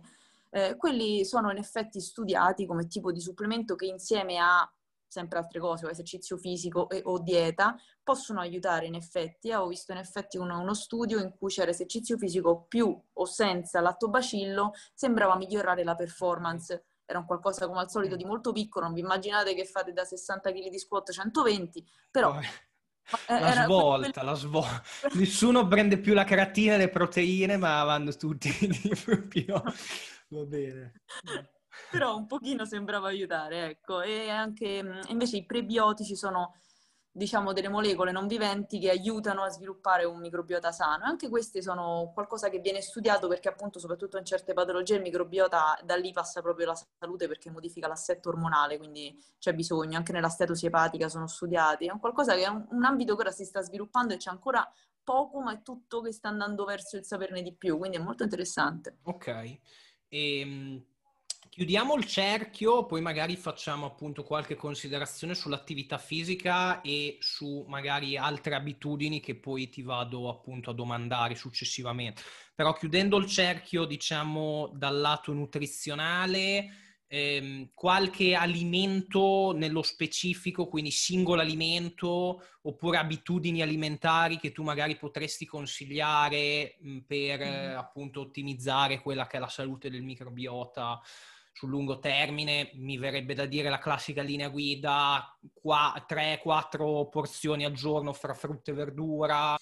Eh, 0.50 0.76
quelli 0.78 1.26
sono 1.26 1.52
in 1.52 1.58
effetti 1.58 2.00
studiati 2.00 2.66
come 2.66 2.88
tipo 2.88 3.12
di 3.12 3.20
supplemento 3.20 3.76
che 3.76 3.86
insieme 3.86 4.38
a 4.38 4.72
sempre 5.14 5.38
altre 5.38 5.60
cose, 5.60 5.86
o 5.86 5.90
esercizio 5.90 6.38
fisico 6.38 6.90
e, 6.90 7.02
o 7.06 7.20
dieta, 7.20 7.76
possono 8.04 8.40
aiutare 8.40 8.88
in 8.88 8.96
effetti. 8.96 9.52
Ho 9.52 9.68
visto 9.68 9.92
in 9.92 10.00
effetti 10.00 10.38
uno, 10.38 10.60
uno, 10.60 10.74
studio 10.74 11.20
in 11.20 11.36
cui 11.38 11.50
c'era 11.50 11.70
esercizio 11.70 12.18
fisico 12.18 12.66
più 12.68 13.00
o 13.14 13.26
senza 13.26 13.80
lattobacillo, 13.80 14.74
sembrava 14.94 15.36
migliorare 15.36 15.84
la 15.84 15.96
performance. 15.96 16.86
Era 17.06 17.20
un 17.20 17.26
qualcosa 17.26 17.68
come 17.68 17.82
al 17.82 17.92
solito 17.92 18.16
di 18.16 18.26
molto 18.26 18.52
piccolo, 18.52 18.86
non 18.86 18.96
vi 18.96 19.02
immaginate 19.02 19.54
che 19.54 19.66
fate 19.66 19.94
da 19.94 20.04
60 20.04 20.52
kg 20.52 20.70
di 20.70 20.80
squat 20.80 21.12
120, 21.12 21.86
però... 22.10 22.40
Eh, 23.28 23.40
la 23.40 23.64
svolta, 23.64 24.12
quel... 24.12 24.26
la 24.26 24.34
svolta. 24.34 24.84
Nessuno 25.14 25.68
prende 25.68 26.00
più 26.00 26.14
la 26.14 26.24
creatina 26.24 26.76
e 26.76 26.78
le 26.78 26.90
proteine, 26.90 27.58
ma 27.58 27.84
vanno 27.84 28.12
tutti 28.14 28.50
proprio... 29.04 29.62
Va 30.30 30.46
bene. 30.46 30.94
Però 31.92 32.18
un 32.18 32.26
pochino 32.26 32.66
sembrava 32.66 33.08
aiutare, 33.08 33.70
ecco. 33.70 34.02
E 34.02 34.30
anche 34.30 35.02
invece 35.10 35.38
i 35.38 35.46
prebiotici 35.46 36.16
sono, 36.16 36.56
diciamo, 37.16 37.54
delle 37.54 37.70
molecole 37.70 38.12
non 38.12 38.26
viventi 38.26 38.80
che 38.80 38.90
aiutano 38.90 39.44
a 39.44 39.50
sviluppare 39.50 40.04
un 40.04 40.20
microbiota 40.20 40.72
sano. 40.72 41.04
Anche 41.06 41.30
questi 41.30 41.62
sono 41.62 42.12
qualcosa 42.12 42.50
che 42.50 42.60
viene 42.60 42.82
studiato 42.82 43.28
perché 43.28 43.50
appunto, 43.50 43.78
soprattutto 43.78 44.18
in 44.18 44.26
certe 44.26 44.54
patologie, 44.54 44.96
il 44.96 45.04
microbiota 45.04 45.80
da 45.84 45.96
lì 45.96 46.12
passa 46.12 46.42
proprio 46.42 46.66
la 46.68 46.80
salute 47.00 47.28
perché 47.28 47.52
modifica 47.52 47.88
l'assetto 47.88 48.30
ormonale, 48.30 48.78
quindi 48.78 49.16
c'è 49.38 49.54
bisogno. 49.54 49.96
Anche 49.96 50.12
nella 50.12 50.30
statosi 50.30 50.66
epatica 50.66 51.08
sono 51.08 51.28
studiati. 51.28 51.86
È 51.86 51.92
un 51.92 52.00
qualcosa 52.00 52.34
che 52.34 52.44
è 52.44 52.48
un, 52.48 52.66
un 52.72 52.84
ambito 52.84 53.16
che 53.16 53.22
ora 53.22 53.32
si 53.32 53.46
sta 53.46 53.62
sviluppando 53.62 54.16
e 54.16 54.18
c'è 54.18 54.32
ancora 54.32 54.68
poco, 55.04 55.40
ma 55.40 55.54
è 55.54 55.62
tutto 55.62 56.02
che 56.02 56.12
sta 56.12 56.30
andando 56.30 56.66
verso 56.66 56.98
il 56.98 57.06
saperne 57.06 57.44
di 57.44 57.54
più, 57.54 57.78
quindi 57.78 57.98
è 57.98 58.00
molto 58.00 58.24
interessante. 58.24 58.98
Ok. 59.04 59.28
E, 59.28 59.60
ehm, 60.40 60.86
Chiudiamo 61.54 61.94
il 61.94 62.06
cerchio, 62.06 62.88
poi 62.88 63.00
magari 63.00 63.36
facciamo 63.36 63.86
appunto 63.86 64.24
qualche 64.24 64.56
considerazione 64.56 65.36
sull'attività 65.36 66.00
fisica 66.00 66.82
e 66.82 67.18
su 67.20 67.64
magari 67.68 68.18
altre 68.18 68.56
abitudini 68.56 69.20
che 69.20 69.36
poi 69.36 69.70
ti 69.70 69.84
vado 69.84 70.30
appunto 70.30 70.72
a 70.72 70.74
domandare 70.74 71.36
successivamente. 71.36 72.24
Però 72.56 72.74
chiudendo 72.74 73.18
il 73.18 73.28
cerchio, 73.28 73.86
diciamo, 73.86 74.72
dal 74.74 75.00
lato 75.00 75.32
nutrizionale, 75.32 76.70
ehm, 77.06 77.70
qualche 77.76 78.34
alimento 78.34 79.54
nello 79.56 79.84
specifico, 79.84 80.66
quindi 80.68 80.90
singolo 80.90 81.42
alimento, 81.42 82.44
oppure 82.64 82.98
abitudini 82.98 83.62
alimentari 83.62 84.40
che 84.40 84.52
tu 84.52 84.64
magari 84.64 84.96
potresti 84.96 85.46
consigliare 85.46 86.78
mh, 86.80 86.98
per 87.06 87.46
mm. 87.46 87.78
appunto 87.78 88.22
ottimizzare 88.22 89.02
quella 89.02 89.28
che 89.28 89.38
è 89.38 89.40
la 89.40 89.50
salute 89.50 89.92
del 89.92 90.02
microbiota 90.02 91.00
sul 91.54 91.70
lungo 91.70 92.00
termine 92.00 92.72
mi 92.76 92.98
verrebbe 92.98 93.34
da 93.34 93.46
dire 93.46 93.70
la 93.70 93.78
classica 93.78 94.22
linea 94.22 94.50
guida, 94.50 95.38
3-4 95.64 97.10
porzioni 97.10 97.64
al 97.64 97.72
giorno 97.72 98.12
fra 98.12 98.34
frutta 98.34 98.72
e 98.72 98.74
verdura. 98.74 99.56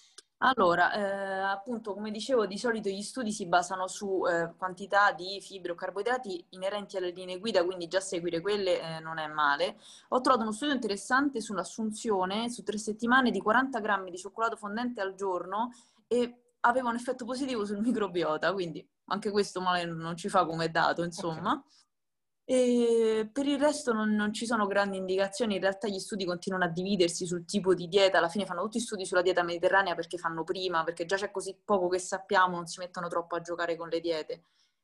Allora, 0.44 0.92
eh, 0.94 1.52
appunto, 1.52 1.94
come 1.94 2.10
dicevo, 2.10 2.48
di 2.48 2.58
solito 2.58 2.90
gli 2.90 3.04
studi 3.04 3.32
si 3.32 3.46
basano 3.46 3.88
su 3.88 4.24
eh, 4.26 4.52
quantità 4.58 5.12
di 5.12 5.40
fibre 5.40 5.74
o 5.74 5.76
carboidrati 5.76 6.44
inerenti 6.50 6.98
alle 6.98 7.12
linee 7.12 7.38
guida, 7.38 7.64
quindi 7.64 7.88
già 7.88 8.00
seguire 8.00 8.42
quelle 8.42 8.82
eh, 8.82 9.00
non 9.02 9.20
è 9.20 9.28
male. 9.28 9.78
Ho 10.10 10.22
trovato 10.22 10.42
uno 10.42 10.52
studio 10.52 10.74
interessante 10.74 11.42
sull'assunzione 11.42 12.50
su 12.50 12.64
tre 12.64 12.80
settimane 12.80 13.30
di 13.30 13.40
40 13.40 13.80
grammi 13.82 14.10
di 14.10 14.18
cioccolato 14.18 14.56
fondente 14.56 15.00
al 15.00 15.14
giorno 15.14 15.74
e 16.08 16.56
aveva 16.62 16.90
un 16.90 16.96
effetto 16.96 17.24
positivo 17.24 17.64
sul 17.64 17.80
microbiota, 17.80 18.52
quindi 18.52 18.84
anche 19.12 19.32
questo 19.32 19.62
male 19.62 19.86
non 19.86 20.16
ci 20.16 20.30
fa 20.30 20.46
come 20.46 20.70
dato, 20.72 21.04
insomma. 21.04 21.52
Okay. 21.52 21.80
E 22.52 23.30
per 23.32 23.46
il 23.46 23.60
resto 23.60 23.94
non, 23.94 24.14
non, 24.14 24.34
ci 24.34 24.46
sono 24.46 24.68
grandi 24.68 24.98
indicazioni, 24.98 25.56
in 25.56 25.62
realtà 25.62 25.88
gli 25.88 26.00
studi 26.00 26.26
continuano 26.26 26.66
a 26.66 26.68
dividersi 26.68 27.26
sul 27.26 27.46
tipo 27.46 27.74
di 27.74 27.88
dieta, 27.88 28.18
alla 28.18 28.28
fine 28.28 28.46
fanno 28.46 28.64
tutti 28.64 28.80
studi 28.80 29.06
sulla 29.06 29.22
dieta 29.22 29.44
mediterranea 29.44 29.96
perché 29.96 30.18
fanno 30.18 30.44
prima, 30.44 30.84
perché 30.84 31.06
già 31.06 31.16
c'è 31.16 31.32
così 31.32 31.56
poco 31.64 31.88
che 31.88 32.00
sappiamo, 32.00 32.56
non 32.58 32.68
si 32.68 32.80
mettono 32.80 33.08
troppo 33.08 33.36
a 33.36 33.42
giocare 33.42 33.78
con 33.78 33.88
le 33.90 34.00
diete. 34.02 34.44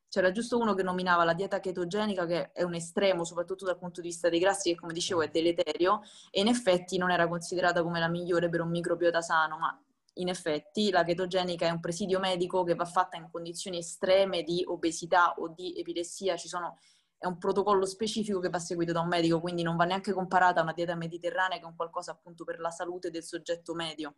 C'era 0.10 0.32
giusto 0.32 0.58
uno 0.58 0.74
che 0.74 0.84
nominava 0.84 1.26
la 1.26 1.34
dieta 1.34 1.60
chetogenica, 1.60 2.26
che 2.26 2.52
è 2.54 2.64
un 2.64 2.76
estremo, 2.76 3.26
soprattutto 3.26 3.66
dal 3.66 3.78
punto 3.78 4.00
di 4.00 4.08
vista 4.08 4.30
dei 4.30 4.40
grassi, 4.40 4.70
che 4.70 4.80
come 4.80 4.94
dicevo 4.94 5.22
è 5.22 5.28
deleterio, 5.28 6.02
e 6.32 6.40
in 6.40 6.48
effetti 6.48 6.98
non 6.98 7.12
era 7.12 7.28
considerata 7.28 7.84
come 7.84 8.00
la 8.00 8.08
migliore 8.08 8.48
per 8.48 8.62
un 8.62 8.70
microbiota 8.70 9.22
sano, 9.22 9.58
ma 9.58 9.78
in 10.18 10.30
effetti 10.30 10.90
la 10.90 11.04
chetogenica 11.04 11.66
è 11.66 11.70
un 11.70 11.80
presidio 11.80 12.20
medico 12.20 12.64
che 12.64 12.76
va 12.76 12.86
fatta 12.86 13.18
in 13.18 13.30
condizioni 13.32 13.78
estreme 13.78 14.44
di 14.44 14.64
obesità 14.66 15.34
o 15.34 15.50
di 15.50 15.78
epilessia, 15.78 16.38
sono 16.38 16.78
è 17.20 17.26
un 17.26 17.40
protocollo 17.40 17.86
specifico 17.86 18.40
che 18.40 18.50
va 18.50 18.60
seguito 18.60 18.92
da 18.92 19.02
un 19.02 19.08
medico, 19.08 19.40
quindi 19.40 19.64
non 19.64 19.76
va 19.76 19.86
neanche 19.86 20.14
comparata 20.14 20.60
a 20.60 20.64
una 20.64 20.74
dieta 20.74 20.96
mediterranea 20.96 21.58
che 21.58 21.64
è 21.64 21.68
un 21.68 21.76
qualcosa 21.76 22.12
appunto 22.12 22.44
per 22.44 22.60
la 22.60 22.70
salute 22.70 23.10
del 23.10 23.24
soggetto 23.24 23.74
medio. 23.74 24.16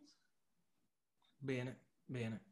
Bene, 1.36 1.80
bene. 2.04 2.44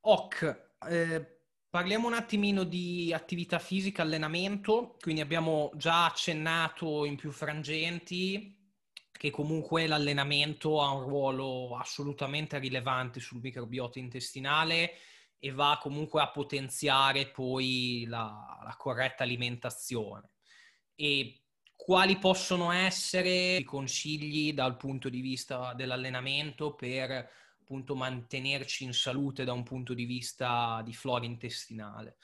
Ok, 0.00 0.70
eh, 0.88 1.40
parliamo 1.70 2.08
un 2.08 2.14
attimino 2.14 2.64
di 2.64 3.12
attività 3.12 3.60
fisica, 3.60 4.02
allenamento, 4.02 4.96
quindi 5.00 5.20
abbiamo 5.20 5.70
già 5.76 6.06
accennato 6.06 7.04
in 7.04 7.14
più 7.14 7.30
frangenti 7.30 8.57
che 9.18 9.30
comunque 9.30 9.88
l'allenamento 9.88 10.80
ha 10.80 10.92
un 10.92 11.02
ruolo 11.02 11.76
assolutamente 11.76 12.58
rilevante 12.58 13.18
sul 13.18 13.40
microbiota 13.40 13.98
intestinale 13.98 14.92
e 15.40 15.50
va 15.50 15.76
comunque 15.82 16.22
a 16.22 16.30
potenziare 16.30 17.28
poi 17.28 18.04
la, 18.06 18.60
la 18.62 18.76
corretta 18.76 19.24
alimentazione. 19.24 20.30
E 20.94 21.42
quali 21.74 22.16
possono 22.16 22.70
essere 22.70 23.56
i 23.56 23.64
consigli 23.64 24.54
dal 24.54 24.76
punto 24.76 25.08
di 25.08 25.20
vista 25.20 25.74
dell'allenamento 25.74 26.74
per 26.74 27.28
appunto 27.60 27.96
mantenerci 27.96 28.84
in 28.84 28.92
salute 28.92 29.44
da 29.44 29.52
un 29.52 29.64
punto 29.64 29.94
di 29.94 30.04
vista 30.04 30.80
di 30.84 30.94
flora 30.94 31.24
intestinale? 31.24 32.18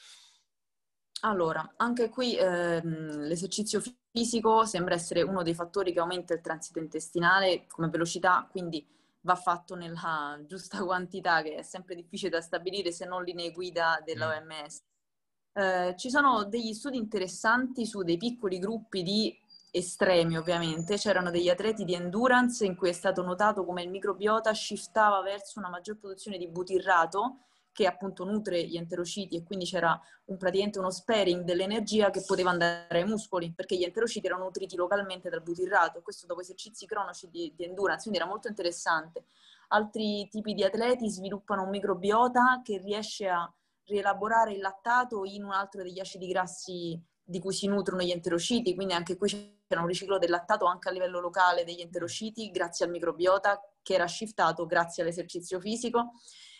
Allora, 1.25 1.75
anche 1.77 2.11
qui 2.11 2.37
ehm, 2.37 3.23
l'esercizio 3.23 3.83
fisico 4.13 4.67
sembra 4.67 4.95
essere 4.95 5.23
uno 5.23 5.43
dei 5.43 5.55
fattori 5.55 5.93
che 5.93 6.01
aumenta 6.01 6.35
il 6.35 6.43
transito 6.43 6.79
intestinale 6.79 7.67
come 7.67 7.89
velocità, 7.89 8.47
quindi 8.51 8.87
va 9.23 9.35
fatto 9.35 9.75
nella 9.75 10.39
giusta 10.47 10.85
quantità, 10.85 11.41
che 11.43 11.57
è 11.57 11.63
sempre 11.63 11.95
difficile 11.95 12.31
da 12.31 12.43
stabilire 12.43 12.93
se 12.93 13.07
non 13.07 13.25
linee 13.25 13.53
guida 13.53 14.03
dell'OMS. 14.05 14.83
Mm. 14.83 15.63
Eh, 15.63 15.95
ci 15.97 16.11
sono 16.11 16.45
degli 16.45 16.75
studi 16.75 16.99
interessanti 16.99 17.87
su 17.87 18.03
dei 18.03 18.19
piccoli 18.19 18.59
gruppi 18.59 19.03
di 19.03 19.35
estremi, 19.71 20.37
ovviamente. 20.37 20.99
C'erano 20.99 21.31
degli 21.31 21.49
atleti 21.49 21.85
di 21.85 21.95
endurance 21.95 22.67
in 22.67 22.77
cui 22.77 22.91
è 22.91 22.93
stato 22.93 23.23
notato 23.23 23.65
come 23.65 23.83
il 23.83 23.89
microbiota 23.89 24.53
shiftava 24.53 25.23
verso 25.23 25.59
una 25.59 25.71
maggior 25.71 25.97
produzione 25.97 26.37
di 26.37 26.49
butirrato, 26.49 27.39
che 27.75 27.89
appunto 27.89 28.25
nutre 28.25 28.65
gli 28.65 28.77
enterociti 28.77 29.35
e 29.35 29.43
quindi 29.43 29.65
c'era 29.65 30.01
un, 30.27 30.37
praticamente 30.37 30.79
uno 30.79 30.93
sparing 30.93 31.43
dell'energia 31.43 32.11
che 32.11 32.23
poteva 32.25 32.51
andare 32.51 33.01
ai 33.01 33.05
muscoli 33.05 33.53
perché 33.53 33.77
gli 33.77 33.83
enterociti 33.83 34.27
erano 34.27 34.45
nutriti 34.45 34.77
localmente 34.77 35.29
dal 35.29 35.43
butirrato 35.43 36.01
questo 36.01 36.27
dopo 36.27 36.41
esercizi 36.41 36.87
cronici 36.87 37.29
di, 37.29 37.53
di 37.57 37.65
endurance, 37.65 38.03
quindi 38.03 38.21
era 38.21 38.29
molto 38.29 38.47
interessante. 38.47 39.25
Altri 39.69 40.29
tipi 40.31 40.55
di 40.55 40.63
atleti 40.63 41.11
sviluppano 41.11 41.65
un 41.65 41.71
microbiota 41.71 42.61
che 42.63 42.79
riesce 42.79 43.27
a 43.27 43.53
rielaborare 43.87 44.53
il 44.53 44.61
lattato 44.61 45.25
in 45.25 45.43
un 45.43 45.51
altro 45.51 45.83
degli 45.83 45.99
acidi 45.99 46.29
grassi 46.29 47.03
di 47.25 47.41
cui 47.41 47.53
si 47.53 47.67
nutrono 47.67 48.03
gli 48.03 48.13
enterociti, 48.13 48.77
quindi 48.77 48.95
anche 48.95 49.17
qui 49.17 49.29
c'era 49.67 49.81
un 49.81 49.89
riciclo 49.89 50.19
del 50.19 50.31
lattato 50.31 50.67
anche 50.67 50.91
a 50.91 50.93
livello 50.93 51.19
locale 51.19 51.65
degli 51.65 51.81
enterociti 51.81 52.53
grazie 52.53 52.85
al 52.85 52.93
microbiota 52.93 53.61
che 53.83 53.95
era 53.95 54.07
shiftato 54.07 54.65
grazie 54.65 55.03
all'esercizio 55.03 55.59
fisico 55.59 56.13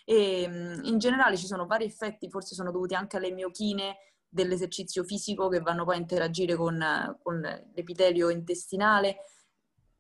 e 0.05 0.43
in 0.83 0.99
generale 0.99 1.37
ci 1.37 1.47
sono 1.47 1.67
vari 1.67 1.85
effetti, 1.85 2.29
forse 2.29 2.55
sono 2.55 2.71
dovuti 2.71 2.95
anche 2.95 3.17
alle 3.17 3.31
miochine 3.31 3.97
dell'esercizio 4.29 5.05
fisico 5.05 5.49
che 5.49 5.61
vanno 5.61 5.85
poi 5.85 5.95
a 5.95 6.01
interagire 6.01 6.57
con, 6.57 7.19
con 7.23 7.41
l'epitelio 7.75 8.31
intestinale. 8.31 9.19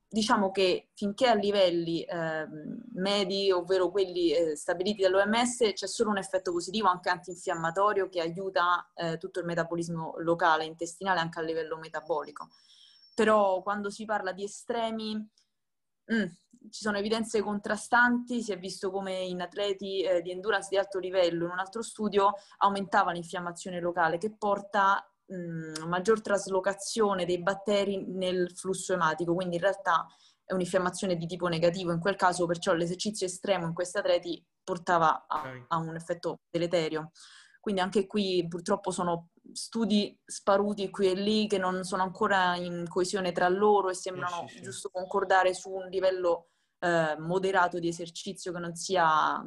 Diciamo 0.09 0.51
che 0.51 0.90
finché 0.95 1.27
a 1.27 1.35
livelli 1.35 2.03
eh, 2.03 2.47
medi, 2.95 3.51
ovvero 3.51 3.90
quelli 3.90 4.33
eh, 4.33 4.57
stabiliti 4.57 5.03
dall'OMS, 5.03 5.73
c'è 5.73 5.87
solo 5.88 6.11
un 6.11 6.19
effetto 6.19 6.53
positivo 6.53 6.88
anche 6.88 7.09
antinfiammatorio 7.09 8.09
che 8.09 8.21
aiuta 8.21 8.93
eh, 8.95 9.19
tutto 9.19 9.40
il 9.40 9.47
metabolismo 9.47 10.14
locale 10.19 10.64
intestinale 10.64 11.19
anche 11.19 11.40
a 11.40 11.43
livello 11.43 11.79
metabolico. 11.79 12.51
Però 13.14 13.62
quando 13.62 13.90
si 13.90 14.05
parla 14.05 14.33
di 14.33 14.45
estremi, 14.45 15.29
Mm, 16.12 16.27
ci 16.71 16.83
sono 16.83 16.99
evidenze 16.99 17.40
contrastanti, 17.40 18.43
si 18.43 18.53
è 18.53 18.59
visto 18.59 18.90
come 18.90 19.21
in 19.21 19.40
atleti 19.40 20.03
eh, 20.03 20.23
di 20.23 20.31
endurance 20.31 20.69
di 20.71 20.77
alto 20.77 20.99
livello 20.99 21.45
in 21.45 21.51
un 21.51 21.59
altro 21.59 21.83
studio 21.83 22.33
aumentava 22.59 23.12
l'infiammazione 23.12 23.81
locale 23.81 24.19
che 24.19 24.35
porta 24.37 25.07
mh, 25.27 25.37
mm, 25.37 25.88
maggior 25.88 26.21
traslocazione 26.21 27.25
dei 27.25 27.43
batteri 27.43 28.05
nel 28.07 28.51
flusso 28.55 28.93
ematico, 28.93 29.35
quindi 29.35 29.57
in 29.57 29.62
realtà 29.62 30.07
è 30.45 30.53
un'infiammazione 30.53 31.17
di 31.17 31.27
tipo 31.27 31.49
negativo, 31.49 31.93
in 31.93 32.01
quel 32.01 32.17
caso 32.17 32.47
perciò 32.47 32.75
l'esercizio 32.75 33.27
estremo 33.27 33.67
in 33.67 33.73
questi 33.73 33.99
atleti 33.99 34.45
portava 34.62 35.27
a, 35.27 35.64
a 35.69 35.77
un 35.77 35.95
effetto 35.95 36.40
deleterio. 36.51 37.12
Quindi 37.64 37.81
anche 37.81 38.07
qui 38.07 38.46
purtroppo 38.46 38.90
sono 38.90 39.31
studi 39.53 40.20
sparuti 40.22 40.90
qui 40.90 41.09
e 41.09 41.14
lì 41.14 41.46
che 41.46 41.57
non 41.57 41.83
sono 41.83 42.03
ancora 42.03 42.57
in 42.57 42.85
coesione 42.87 43.33
tra 43.33 43.48
loro 43.48 43.88
e 43.88 43.94
sembrano 43.94 44.46
sì, 44.46 44.57
sì, 44.57 44.62
giusto 44.64 44.90
concordare 44.90 45.55
su 45.55 45.70
un 45.70 45.88
livello 45.88 46.48
eh, 46.79 47.16
moderato 47.18 47.79
di 47.79 47.88
esercizio 47.88 48.53
che 48.53 48.59
non 48.59 48.74
sia 48.74 49.42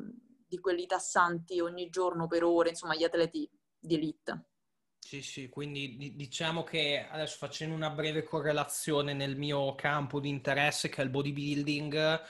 di 0.47 0.57
quelli 0.57 0.87
tassanti 0.87 1.59
ogni 1.59 1.89
giorno 1.89 2.25
per 2.25 2.43
ore, 2.43 2.69
insomma 2.69 2.95
gli 2.95 3.03
atleti 3.03 3.47
di 3.77 3.93
elite. 3.93 4.45
Sì, 4.97 5.21
sì, 5.21 5.47
quindi 5.47 6.15
diciamo 6.15 6.63
che 6.63 7.07
adesso 7.07 7.37
facendo 7.37 7.75
una 7.75 7.91
breve 7.91 8.23
correlazione 8.23 9.13
nel 9.13 9.37
mio 9.37 9.75
campo 9.75 10.19
di 10.19 10.29
interesse 10.29 10.89
che 10.89 11.03
è 11.03 11.05
il 11.05 11.11
bodybuilding, 11.11 12.21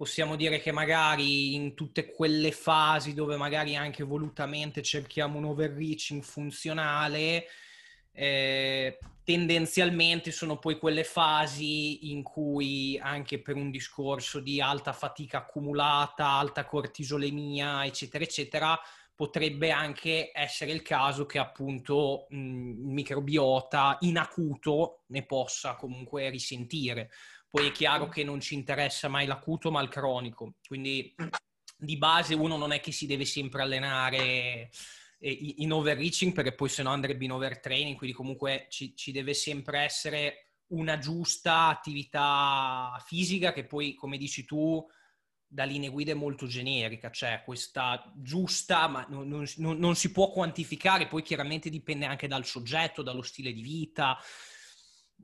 possiamo 0.00 0.34
dire 0.34 0.60
che 0.60 0.72
magari 0.72 1.52
in 1.54 1.74
tutte 1.74 2.06
quelle 2.06 2.52
fasi 2.52 3.12
dove 3.12 3.36
magari 3.36 3.76
anche 3.76 4.02
volutamente 4.02 4.80
cerchiamo 4.80 5.36
un 5.36 5.44
overreaching 5.44 6.22
funzionale, 6.22 7.44
eh, 8.10 8.98
tendenzialmente 9.22 10.30
sono 10.30 10.58
poi 10.58 10.78
quelle 10.78 11.04
fasi 11.04 12.10
in 12.12 12.22
cui 12.22 12.98
anche 12.98 13.42
per 13.42 13.56
un 13.56 13.70
discorso 13.70 14.40
di 14.40 14.58
alta 14.58 14.94
fatica 14.94 15.40
accumulata, 15.40 16.28
alta 16.28 16.64
cortisolemia, 16.64 17.84
eccetera, 17.84 18.24
eccetera, 18.24 18.80
potrebbe 19.14 19.70
anche 19.70 20.30
essere 20.32 20.72
il 20.72 20.80
caso 20.80 21.26
che 21.26 21.38
appunto 21.38 22.26
il 22.30 22.38
microbiota 22.38 23.98
in 24.00 24.16
acuto 24.16 25.02
ne 25.08 25.26
possa 25.26 25.74
comunque 25.74 26.30
risentire. 26.30 27.10
Poi 27.50 27.68
è 27.68 27.72
chiaro 27.72 28.08
che 28.08 28.22
non 28.22 28.40
ci 28.40 28.54
interessa 28.54 29.08
mai 29.08 29.26
l'acuto 29.26 29.70
ma 29.70 29.82
il 29.82 29.88
cronico, 29.88 30.54
quindi 30.66 31.14
di 31.76 31.96
base 31.96 32.34
uno 32.34 32.56
non 32.56 32.72
è 32.72 32.80
che 32.80 32.92
si 32.92 33.06
deve 33.06 33.24
sempre 33.24 33.62
allenare 33.62 34.70
eh, 35.18 35.54
in 35.56 35.72
overreaching 35.72 36.32
perché 36.32 36.54
poi 36.54 36.68
se 36.68 36.82
no 36.82 36.90
andrebbe 36.90 37.24
in 37.24 37.32
overtraining, 37.32 37.96
quindi 37.96 38.14
comunque 38.14 38.66
ci, 38.70 38.94
ci 38.94 39.12
deve 39.12 39.34
sempre 39.34 39.80
essere 39.80 40.52
una 40.68 40.98
giusta 40.98 41.66
attività 41.66 43.02
fisica 43.04 43.52
che 43.52 43.64
poi, 43.64 43.94
come 43.94 44.16
dici 44.16 44.44
tu, 44.44 44.86
da 45.52 45.64
linee 45.64 45.88
guida 45.88 46.12
è 46.12 46.14
molto 46.14 46.46
generica, 46.46 47.10
cioè 47.10 47.42
questa 47.44 48.12
giusta, 48.16 48.86
ma 48.86 49.04
non, 49.08 49.26
non, 49.28 49.78
non, 49.78 49.96
si 49.96 50.12
può 50.12 50.30
quantificare, 50.30 51.08
poi 51.08 51.22
chiaramente 51.22 51.70
dipende 51.70 52.06
anche 52.06 52.28
dal 52.28 52.46
soggetto, 52.46 53.02
dallo 53.02 53.22
stile 53.22 53.52
di 53.52 53.62
vita. 53.62 54.16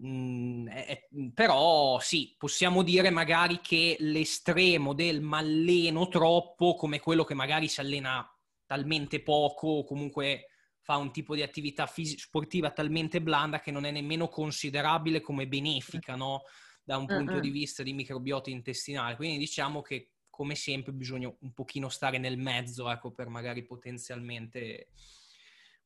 Mm, 0.05 0.69
è, 0.69 1.09
però 1.33 1.99
sì, 2.01 2.35
possiamo 2.37 2.83
dire 2.83 3.09
magari 3.11 3.61
che 3.61 3.97
l'estremo 3.99 4.93
del 4.93 5.23
malleno 5.23 6.09
troppo, 6.09 6.75
come 6.75 7.01
quello 7.01 7.25
che 7.25 7.35
magari 7.35 7.67
si 7.69 7.81
allena 7.81 8.29
talmente 8.67 9.23
poco 9.23 9.69
o 9.69 9.85
comunque 9.85 10.49
fa 10.81 10.97
un 10.97 11.11
tipo 11.13 11.35
di 11.35 11.43
attività 11.43 11.87
fis- 11.87 12.19
sportiva 12.19 12.71
talmente 12.71 13.23
blanda 13.23 13.61
che 13.61 13.71
non 13.71 13.85
è 13.85 13.91
nemmeno 13.91 14.29
considerabile 14.29 15.21
come 15.21 15.49
benefica, 15.49 16.15
no? 16.15 16.43
Da 16.85 16.97
un 16.99 17.07
punto 17.07 17.35
uh-uh. 17.35 17.41
di 17.41 17.51
vista 17.51 17.83
di 17.83 17.93
microbiota 17.93 18.51
intestinale. 18.51 19.17
Quindi 19.17 19.39
diciamo 19.39 19.83
che 19.83 20.13
come 20.29 20.55
sempre 20.55 20.93
bisogna 20.93 21.35
un 21.41 21.53
pochino 21.55 21.89
stare 21.89 22.19
nel 22.19 22.37
mezzo, 22.39 22.91
ecco, 22.91 23.13
per 23.13 23.29
magari 23.29 23.65
potenzialmente 23.65 24.91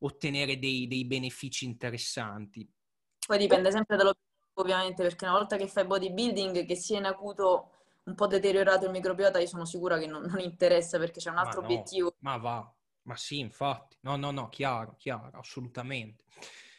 ottenere 0.00 0.58
dei, 0.58 0.88
dei 0.88 1.06
benefici 1.06 1.64
interessanti. 1.64 2.68
Poi 3.30 3.38
dipende 3.38 3.70
sempre 3.70 3.96
dall'obiettivo, 3.96 4.60
ovviamente, 4.60 5.04
perché 5.04 5.24
una 5.24 5.34
volta 5.34 5.56
che 5.56 5.68
fai 5.68 5.86
bodybuilding, 5.86 6.66
che 6.66 6.74
sia 6.74 6.98
in 6.98 7.04
acuto 7.04 7.70
un 8.06 8.16
po' 8.16 8.26
deteriorato 8.26 8.86
il 8.86 8.90
microbiota, 8.90 9.38
io 9.38 9.46
sono 9.46 9.64
sicura 9.64 9.98
che 9.98 10.08
non, 10.08 10.22
non 10.22 10.40
interessa 10.40 10.98
perché 10.98 11.20
c'è 11.20 11.30
un 11.30 11.38
altro 11.38 11.60
ma 11.60 11.68
no, 11.68 11.72
obiettivo. 11.72 12.14
Ma 12.22 12.36
va, 12.38 12.74
ma 13.02 13.16
sì, 13.16 13.38
infatti. 13.38 13.98
No, 14.00 14.16
no, 14.16 14.32
no, 14.32 14.48
chiaro, 14.48 14.96
chiaro, 14.98 15.38
assolutamente. 15.38 16.24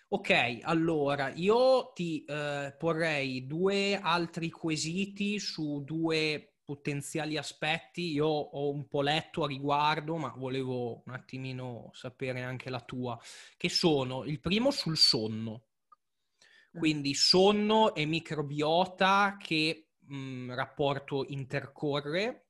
Ok, 0.09 0.59
allora 0.63 1.29
io 1.29 1.93
ti 1.93 2.25
eh, 2.25 2.75
porrei 2.77 3.47
due 3.47 3.97
altri 3.97 4.49
quesiti 4.49 5.39
su 5.39 5.83
due 5.85 6.55
potenziali 6.65 7.37
aspetti. 7.37 8.11
Io 8.11 8.27
ho 8.27 8.69
un 8.69 8.89
po' 8.89 9.01
letto 9.01 9.45
a 9.45 9.47
riguardo, 9.47 10.17
ma 10.17 10.33
volevo 10.35 11.01
un 11.05 11.13
attimino 11.13 11.91
sapere 11.93 12.41
anche 12.41 12.69
la 12.69 12.81
tua, 12.81 13.17
che 13.55 13.69
sono 13.69 14.25
il 14.25 14.41
primo 14.41 14.69
sul 14.69 14.97
sonno. 14.97 15.67
Mm. 16.75 16.79
Quindi 16.79 17.13
sonno 17.13 17.93
e 17.95 18.05
microbiota, 18.05 19.37
che 19.39 19.89
mh, 19.99 20.15
mm, 20.15 20.51
rapporto 20.53 21.25
intercorre, 21.27 22.47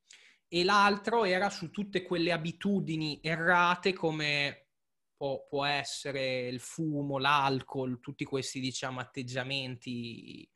e 0.48 0.64
l'altro 0.64 1.24
era 1.24 1.50
su 1.50 1.72
tutte 1.72 2.04
quelle 2.04 2.32
abitudini 2.32 3.20
errate 3.22 3.94
come 3.94 4.68
può, 5.16 5.46
può 5.48 5.66
essere 5.66 6.48
il 6.48 6.60
fumo, 6.60 7.18
l'alcol, 7.18 8.00
tutti 8.00 8.26
questi 8.26 8.60
diciamo 8.60 9.00
atteggiamenti 9.00 10.50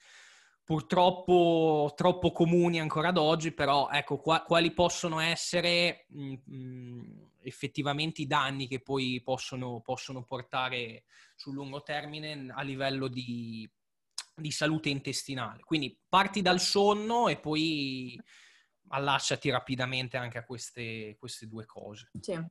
purtroppo 0.65 1.93
troppo 1.95 2.31
comuni 2.31 2.79
ancora 2.79 3.09
ad 3.09 3.17
oggi, 3.17 3.51
però 3.51 3.87
ecco 3.89 4.17
qua, 4.17 4.41
quali 4.41 4.71
possono 4.71 5.19
essere 5.19 6.07
mh, 6.09 6.23
mm, 6.23 6.55
mh, 6.55 7.29
effettivamente 7.45 8.21
i 8.21 8.27
danni 8.27 8.67
che 8.67 8.81
poi 8.81 9.21
possono, 9.23 9.81
possono, 9.81 10.23
portare 10.23 11.03
sul 11.35 11.53
lungo 11.53 11.83
termine 11.83 12.51
a 12.53 12.61
livello 12.61 13.07
di, 13.07 13.69
di, 14.33 14.51
salute 14.51 14.89
intestinale. 14.89 15.63
Quindi 15.63 15.97
parti 16.07 16.41
dal 16.41 16.59
sonno 16.59 17.27
e 17.27 17.37
poi 17.37 18.19
allacciati 18.89 19.49
rapidamente 19.49 20.17
anche 20.17 20.37
a 20.37 20.45
queste, 20.45 21.15
queste 21.19 21.47
due 21.47 21.65
cose. 21.65 22.09
Sì. 22.19 22.43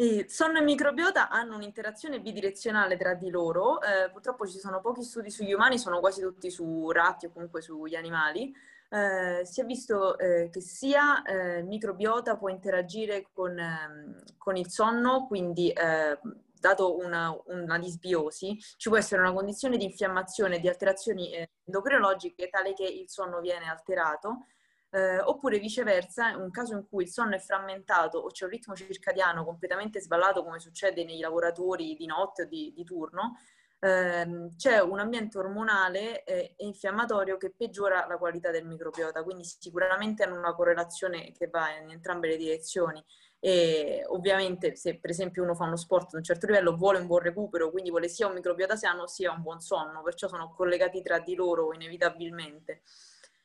E 0.00 0.26
sonno 0.28 0.58
e 0.58 0.62
microbiota 0.62 1.28
hanno 1.28 1.56
un'interazione 1.56 2.20
bidirezionale 2.20 2.96
tra 2.96 3.14
di 3.14 3.30
loro, 3.30 3.82
eh, 3.82 4.08
purtroppo 4.12 4.46
ci 4.46 4.58
sono 4.58 4.80
pochi 4.80 5.02
studi 5.02 5.28
sugli 5.28 5.52
umani, 5.52 5.76
sono 5.76 5.98
quasi 5.98 6.20
tutti 6.20 6.52
su 6.52 6.88
ratti 6.92 7.26
o 7.26 7.32
comunque 7.32 7.60
sugli 7.62 7.96
animali. 7.96 8.54
Eh, 8.90 9.44
si 9.44 9.60
è 9.60 9.64
visto 9.66 10.16
eh, 10.18 10.48
che 10.50 10.60
sia 10.62 11.22
eh, 11.22 11.62
microbiota 11.62 12.38
può 12.38 12.48
interagire 12.48 13.28
con, 13.32 13.58
ehm, 13.58 14.22
con 14.38 14.56
il 14.56 14.70
sonno, 14.70 15.26
quindi 15.26 15.70
eh, 15.70 16.18
dato 16.58 16.96
una, 16.96 17.36
una, 17.46 17.78
disbiosi, 17.78 18.58
ci 18.76 18.88
può 18.88 18.96
essere 18.96 19.20
una 19.20 19.32
condizione 19.32 19.76
di 19.76 19.84
infiammazione 19.84 20.58
di 20.58 20.68
alterazioni 20.68 21.32
eh, 21.32 21.50
endocrinologiche 21.64 22.48
tale 22.48 22.72
che 22.72 22.84
il 22.84 23.08
sonno 23.10 23.40
viene 23.40 23.68
alterato 23.68 24.46
eh, 24.90 25.20
oppure 25.20 25.58
viceversa, 25.58 26.36
un 26.36 26.50
caso 26.50 26.74
in 26.74 26.86
cui 26.88 27.04
il 27.04 27.10
sonno 27.10 27.34
è 27.34 27.38
frammentato 27.38 28.18
o 28.18 28.28
c'è 28.28 28.44
un 28.44 28.50
ritmo 28.50 28.74
circadiano 28.74 29.44
completamente 29.44 30.00
sballato 30.00 30.42
come 30.42 30.60
succede 30.60 31.04
nei 31.04 31.20
lavoratori 31.20 31.94
di 31.94 32.06
notte 32.06 32.42
o 32.42 32.46
di, 32.46 32.72
di 32.74 32.84
turno, 32.84 33.36
ehm, 33.80 34.56
c'è 34.56 34.80
un 34.80 34.98
ambiente 34.98 35.38
ormonale 35.38 36.24
eh, 36.24 36.54
e 36.56 36.64
infiammatorio 36.64 37.36
che 37.36 37.52
peggiora 37.56 38.06
la 38.06 38.16
qualità 38.16 38.50
del 38.50 38.66
microbiota, 38.66 39.22
quindi 39.22 39.44
sicuramente 39.44 40.22
hanno 40.22 40.38
una 40.38 40.54
correlazione 40.54 41.32
che 41.32 41.48
va 41.48 41.70
in 41.76 41.90
entrambe 41.90 42.28
le 42.28 42.36
direzioni. 42.36 43.02
E 43.40 44.04
ovviamente 44.08 44.74
se 44.74 44.98
per 44.98 45.10
esempio 45.10 45.44
uno 45.44 45.54
fa 45.54 45.64
uno 45.64 45.76
sport 45.76 46.14
a 46.14 46.16
un 46.16 46.24
certo 46.24 46.46
livello 46.46 46.76
vuole 46.76 46.98
un 46.98 47.06
buon 47.06 47.20
recupero, 47.20 47.70
quindi 47.70 47.90
vuole 47.90 48.08
sia 48.08 48.26
un 48.26 48.34
microbiota 48.34 48.74
sano 48.74 49.06
sia 49.06 49.30
un 49.32 49.42
buon 49.42 49.60
sonno, 49.60 50.02
perciò 50.02 50.26
sono 50.26 50.52
collegati 50.52 51.02
tra 51.02 51.20
di 51.20 51.34
loro 51.36 51.72
inevitabilmente. 51.72 52.82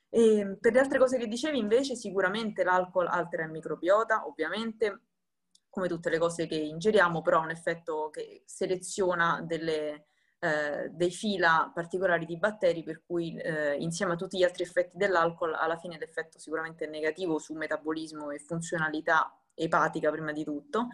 E 0.10 0.38
ehm, 0.38 0.58
per 0.60 0.74
le 0.74 0.80
altre 0.80 1.00
cose 1.00 1.18
che 1.18 1.28
dicevi, 1.28 1.58
invece, 1.58 1.96
sicuramente 1.96 2.64
l'alcol 2.64 3.08
altera 3.08 3.44
il 3.44 3.52
microbiota, 3.52 4.28
ovviamente, 4.28 5.02
come 5.70 5.88
tutte 5.88 6.12
le 6.12 6.20
cose 6.20 6.46
che 6.46 6.56
ingeriamo, 6.56 7.22
però 7.24 7.40
ha 7.40 7.44
un 7.44 7.50
effetto 7.50 8.10
che 8.12 8.44
seleziona 8.46 9.42
delle, 9.44 10.06
eh, 10.44 10.90
dei 10.92 11.10
fila 11.10 11.72
particolari 11.74 12.26
di 12.26 12.38
batteri, 12.38 12.84
per 12.84 13.02
cui 13.06 13.38
eh, 13.38 13.76
insieme 13.76 14.12
a 14.12 14.16
tutti 14.18 14.38
gli 14.38 14.44
altri 14.44 14.64
effetti 14.64 14.98
dell'alcol, 14.98 15.54
alla 15.54 15.78
fine 15.78 15.98
l'effetto 15.98 16.38
sicuramente 16.38 16.84
è 16.84 16.90
negativo 16.90 17.40
su 17.40 17.54
metabolismo 17.54 18.30
e 18.30 18.40
funzionalità 18.40 19.34
epatica 19.54 20.12
prima 20.12 20.34
di 20.34 20.44
tutto. 20.44 20.90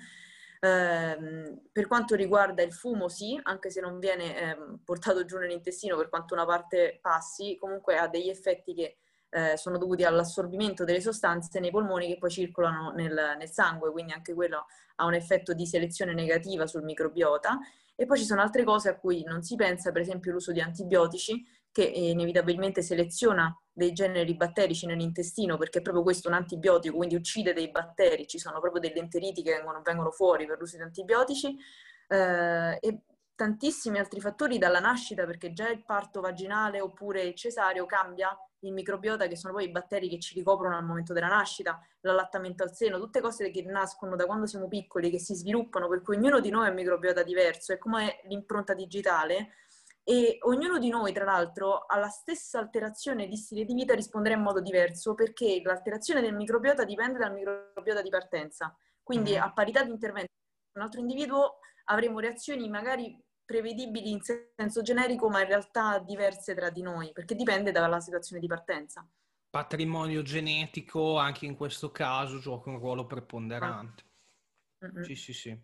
Eh, 0.62 1.62
per 1.72 1.88
quanto 1.88 2.14
riguarda 2.14 2.62
il 2.62 2.74
fumo, 2.74 3.10
sì, 3.10 3.40
anche 3.42 3.72
se 3.72 3.82
non 3.82 3.98
viene 3.98 4.38
eh, 4.38 4.58
portato 4.84 5.26
giù 5.26 5.40
nell'intestino 5.40 5.98
per 5.98 6.10
quanto 6.10 6.36
una 6.36 6.46
parte 6.46 7.00
passi, 7.02 7.58
comunque 7.60 7.98
ha 7.98 8.08
degli 8.08 8.30
effetti 8.30 8.76
che 8.76 8.98
eh, 9.32 9.58
sono 9.58 9.80
dovuti 9.80 10.04
all'assorbimento 10.04 10.84
delle 10.84 11.02
sostanze 11.02 11.60
nei 11.60 11.72
polmoni 11.72 12.06
che 12.08 12.20
poi 12.20 12.30
circolano 12.30 12.92
nel, 12.92 13.36
nel, 13.36 13.50
sangue, 13.50 13.92
quindi 13.92 14.12
anche 14.12 14.36
quello 14.36 14.68
ha 14.98 15.06
un 15.06 15.16
effetto 15.16 15.54
di 15.54 15.66
selezione 15.66 16.14
negativa 16.14 16.68
sul 16.68 16.84
microbiota. 16.84 17.58
E 18.00 18.06
poi 18.06 18.18
ci 18.18 18.24
sono 18.24 18.40
altre 18.40 18.64
cose 18.64 18.88
a 18.88 18.98
cui 18.98 19.24
non 19.26 19.44
si 19.44 19.58
pensa, 19.58 19.92
per 19.92 20.04
esempio 20.04 20.32
l'uso 20.32 20.54
di 20.54 20.62
antibiotici, 20.62 21.46
che 21.70 21.84
inevitabilmente 21.84 22.82
seleziona 22.82 23.54
dei 23.74 23.92
generi 23.92 24.38
batterici 24.38 24.86
nell'intestino 24.86 25.58
perché 25.58 25.80
è 25.80 25.82
proprio 25.82 26.02
questo 26.02 26.30
un 26.30 26.36
antibiotico, 26.36 26.96
quindi 26.96 27.16
uccide 27.16 27.52
dei 27.52 27.70
batteri, 27.70 28.26
ci 28.26 28.40
sono 28.40 28.62
proprio 28.62 28.80
delle 28.80 29.02
enteriti 29.02 29.44
che 29.44 29.52
vengono, 29.52 29.82
vengono 29.84 30.12
fuori 30.12 30.46
per 30.46 30.60
l'uso 30.60 30.78
di 30.78 30.84
antibiotici. 30.84 31.54
Eh, 32.08 32.78
e 32.80 33.02
tantissimi 33.36 34.00
altri 34.00 34.22
fattori 34.22 34.58
dalla 34.58 34.80
nascita 34.80 35.26
perché 35.26 35.52
già 35.52 35.68
il 35.68 35.84
parto 35.84 36.22
vaginale 36.22 36.80
oppure 36.80 37.24
il 37.24 37.36
cesareo 37.36 37.86
cambia 37.86 38.30
il 38.62 38.74
microbiota 38.74 39.28
che 39.28 39.36
sono 39.36 39.54
poi 39.54 39.66
i 39.66 39.72
batteri 39.72 40.10
che 40.10 40.20
ci 40.20 40.34
ricoprono 40.34 40.76
al 40.76 40.86
momento 40.86 41.14
della 41.14 41.28
nascita, 41.28 41.80
l'allattamento 42.02 42.64
al 42.64 42.74
seno, 42.74 43.00
tutte 43.00 43.22
cose 43.22 43.50
che 43.52 43.64
nascono 43.64 44.16
da 44.16 44.26
quando 44.26 44.46
siamo 44.46 44.68
piccoli, 44.68 45.10
che 45.10 45.20
si 45.20 45.36
sviluppano, 45.36 45.88
per 45.88 46.02
cui 46.02 46.18
ognuno 46.18 46.40
di 46.40 46.50
noi 46.50 46.68
ha 46.68 46.70
un 46.70 46.76
microbiota 46.76 47.24
diverso, 47.24 47.74
è 47.74 47.78
come 47.78 48.20
l'impronta 48.26 48.74
digitale 48.74 49.54
e 50.04 50.40
ognuno 50.42 50.80
di 50.80 50.90
noi, 50.90 51.14
tra 51.14 51.24
l'altro, 51.24 51.86
alla 51.86 52.08
stessa 52.08 52.58
alterazione 52.58 53.28
di 53.28 53.36
stile 53.36 53.64
di 53.64 53.76
vita 53.76 53.94
risponderà 53.94 54.36
in 54.36 54.42
modo 54.42 54.60
diverso 54.60 55.14
perché 55.14 55.62
l'alterazione 55.64 56.22
del 56.22 56.34
microbiota 56.34 56.84
dipende 56.84 57.20
dal 57.20 57.32
microbiota 57.32 58.02
di 58.02 58.10
partenza. 58.10 58.76
Quindi 59.04 59.34
mm-hmm. 59.34 59.42
a 59.44 59.54
parità 59.54 59.84
di 59.84 59.92
intervento 59.92 60.32
un 60.74 60.82
altro 60.82 61.00
individuo 61.00 61.60
avremo 61.86 62.20
reazioni 62.20 62.68
magari 62.70 63.16
prevedibili 63.50 64.12
in 64.12 64.22
senso 64.22 64.84
generico, 64.84 65.28
ma 65.28 65.42
in 65.42 65.48
realtà 65.48 65.98
diverse 65.98 66.54
tra 66.54 66.70
di 66.70 66.84
noi, 66.84 67.12
perché 67.12 67.34
dipende 67.34 67.72
dalla 67.72 68.00
situazione 68.00 68.40
di 68.40 68.46
partenza. 68.46 69.04
Patrimonio 69.50 70.22
genetico 70.22 71.18
anche 71.18 71.48
in 71.48 71.56
questo 71.56 71.90
caso 71.90 72.38
gioca 72.38 72.70
un 72.70 72.78
ruolo 72.78 73.08
preponderante. 73.08 74.04
Ah. 74.82 75.04
Sì, 75.04 75.16
sì, 75.16 75.34
sì. 75.34 75.60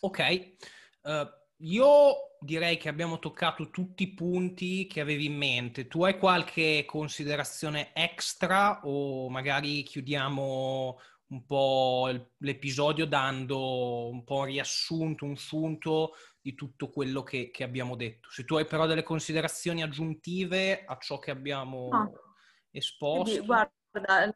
Ok. 0.00 0.54
Uh, 1.00 1.26
io 1.64 2.36
direi 2.40 2.76
che 2.76 2.90
abbiamo 2.90 3.18
toccato 3.18 3.70
tutti 3.70 4.02
i 4.02 4.12
punti 4.12 4.86
che 4.86 5.00
avevi 5.00 5.24
in 5.24 5.36
mente. 5.38 5.88
Tu 5.88 6.04
hai 6.04 6.18
qualche 6.18 6.84
considerazione 6.84 7.94
extra 7.94 8.82
o 8.84 9.30
magari 9.30 9.82
chiudiamo 9.82 11.00
un 11.32 11.46
po' 11.46 12.10
l'episodio 12.38 13.06
dando 13.06 14.08
un 14.08 14.22
po' 14.22 14.38
un 14.38 14.44
riassunto, 14.44 15.24
un 15.24 15.36
sunto 15.36 16.12
di 16.40 16.54
tutto 16.54 16.90
quello 16.90 17.22
che, 17.22 17.50
che 17.50 17.64
abbiamo 17.64 17.96
detto. 17.96 18.28
Se 18.30 18.44
tu 18.44 18.56
hai 18.56 18.66
però 18.66 18.86
delle 18.86 19.02
considerazioni 19.02 19.82
aggiuntive 19.82 20.84
a 20.84 20.98
ciò 20.98 21.18
che 21.18 21.30
abbiamo 21.30 21.88
no. 21.90 22.12
esposto. 22.70 23.30
Quindi, 23.30 23.46
guarda, 23.46 24.34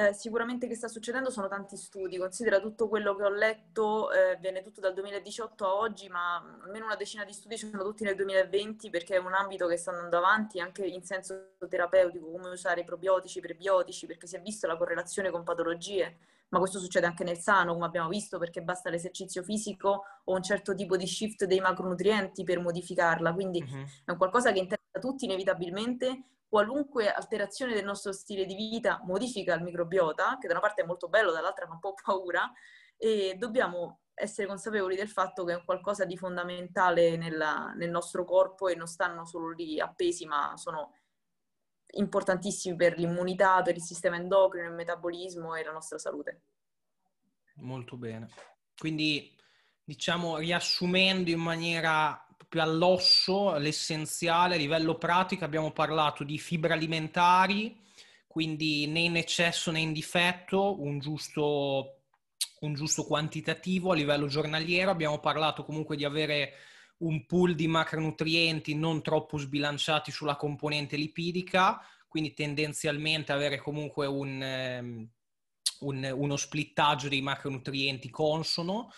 eh, 0.00 0.14
sicuramente 0.14 0.66
che 0.66 0.74
sta 0.74 0.88
succedendo 0.88 1.30
sono 1.30 1.46
tanti 1.46 1.76
studi, 1.76 2.16
considera 2.16 2.58
tutto 2.58 2.88
quello 2.88 3.14
che 3.14 3.24
ho 3.24 3.28
letto, 3.28 4.10
eh, 4.10 4.38
viene 4.40 4.62
tutto 4.62 4.80
dal 4.80 4.94
2018 4.94 5.66
a 5.66 5.74
oggi, 5.74 6.08
ma 6.08 6.36
almeno 6.64 6.86
una 6.86 6.96
decina 6.96 7.24
di 7.24 7.32
studi 7.32 7.58
sono 7.58 7.82
tutti 7.82 8.04
nel 8.04 8.14
2020 8.14 8.88
perché 8.88 9.16
è 9.16 9.18
un 9.18 9.34
ambito 9.34 9.66
che 9.66 9.76
sta 9.76 9.90
andando 9.90 10.16
avanti 10.16 10.58
anche 10.58 10.86
in 10.86 11.04
senso 11.04 11.56
terapeutico, 11.68 12.30
come 12.30 12.48
usare 12.48 12.82
probiotici, 12.84 13.40
prebiotici, 13.40 14.06
perché 14.06 14.26
si 14.26 14.36
è 14.36 14.40
visto 14.40 14.66
la 14.66 14.76
correlazione 14.76 15.30
con 15.30 15.44
patologie, 15.44 16.16
ma 16.48 16.58
questo 16.58 16.78
succede 16.78 17.06
anche 17.06 17.24
nel 17.24 17.38
sano, 17.38 17.74
come 17.74 17.86
abbiamo 17.86 18.08
visto, 18.08 18.38
perché 18.38 18.62
basta 18.62 18.90
l'esercizio 18.90 19.42
fisico 19.42 20.04
o 20.24 20.34
un 20.34 20.42
certo 20.42 20.74
tipo 20.74 20.96
di 20.96 21.06
shift 21.06 21.44
dei 21.44 21.60
macronutrienti 21.60 22.42
per 22.42 22.58
modificarla, 22.58 23.34
quindi 23.34 23.62
uh-huh. 23.62 23.84
è 24.04 24.10
un 24.10 24.16
qualcosa 24.16 24.50
che 24.50 24.58
interessa 24.58 24.79
tutti 24.98 25.24
inevitabilmente 25.24 26.24
qualunque 26.48 27.12
alterazione 27.12 27.74
del 27.74 27.84
nostro 27.84 28.12
stile 28.12 28.44
di 28.44 28.56
vita 28.56 29.00
modifica 29.04 29.54
il 29.54 29.62
microbiota, 29.62 30.36
che 30.40 30.48
da 30.48 30.54
una 30.54 30.62
parte 30.62 30.82
è 30.82 30.84
molto 30.84 31.08
bello, 31.08 31.30
dall'altra 31.30 31.66
fa 31.66 31.74
un 31.74 31.78
po' 31.78 31.94
paura, 31.94 32.50
e 32.96 33.36
dobbiamo 33.38 34.00
essere 34.14 34.48
consapevoli 34.48 34.96
del 34.96 35.08
fatto 35.08 35.44
che 35.44 35.54
è 35.54 35.64
qualcosa 35.64 36.04
di 36.04 36.16
fondamentale 36.16 37.16
nella, 37.16 37.72
nel 37.76 37.90
nostro 37.90 38.24
corpo 38.24 38.68
e 38.68 38.74
non 38.74 38.86
stanno 38.86 39.24
solo 39.24 39.50
lì 39.50 39.80
appesi, 39.80 40.26
ma 40.26 40.56
sono 40.56 40.94
importantissimi 41.92 42.76
per 42.76 42.98
l'immunità, 42.98 43.62
per 43.62 43.76
il 43.76 43.82
sistema 43.82 44.16
endocrino, 44.16 44.68
il 44.68 44.74
metabolismo 44.74 45.54
e 45.54 45.64
la 45.64 45.72
nostra 45.72 45.98
salute. 45.98 46.42
Molto 47.56 47.96
bene. 47.96 48.28
Quindi, 48.76 49.34
diciamo, 49.82 50.38
riassumendo 50.38 51.30
in 51.30 51.40
maniera 51.40 52.26
più 52.50 52.60
all'osso, 52.60 53.56
l'essenziale, 53.58 54.56
a 54.56 54.58
livello 54.58 54.96
pratico 54.98 55.44
abbiamo 55.44 55.70
parlato 55.70 56.24
di 56.24 56.36
fibre 56.36 56.72
alimentari, 56.72 57.78
quindi 58.26 58.88
né 58.88 59.00
in 59.00 59.16
eccesso 59.16 59.70
né 59.70 59.78
in 59.78 59.92
difetto, 59.92 60.82
un 60.82 60.98
giusto, 60.98 62.00
un 62.62 62.74
giusto 62.74 63.04
quantitativo 63.04 63.92
a 63.92 63.94
livello 63.94 64.26
giornaliero, 64.26 64.90
abbiamo 64.90 65.20
parlato 65.20 65.64
comunque 65.64 65.94
di 65.96 66.04
avere 66.04 66.54
un 66.98 67.24
pool 67.24 67.54
di 67.54 67.68
macronutrienti 67.68 68.74
non 68.74 69.00
troppo 69.00 69.38
sbilanciati 69.38 70.10
sulla 70.10 70.34
componente 70.34 70.96
lipidica, 70.96 71.80
quindi 72.08 72.34
tendenzialmente 72.34 73.30
avere 73.30 73.58
comunque 73.58 74.08
un, 74.08 74.42
ehm, 74.42 75.08
un, 75.82 76.14
uno 76.16 76.36
splittaggio 76.36 77.08
dei 77.08 77.22
macronutrienti 77.22 78.10
consono. 78.10 78.90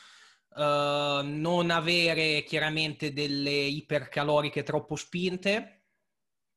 Uh, 0.54 1.22
non 1.24 1.70
avere 1.70 2.44
chiaramente 2.44 3.14
delle 3.14 3.50
ipercaloriche 3.50 4.62
troppo 4.62 4.96
spinte, 4.96 5.84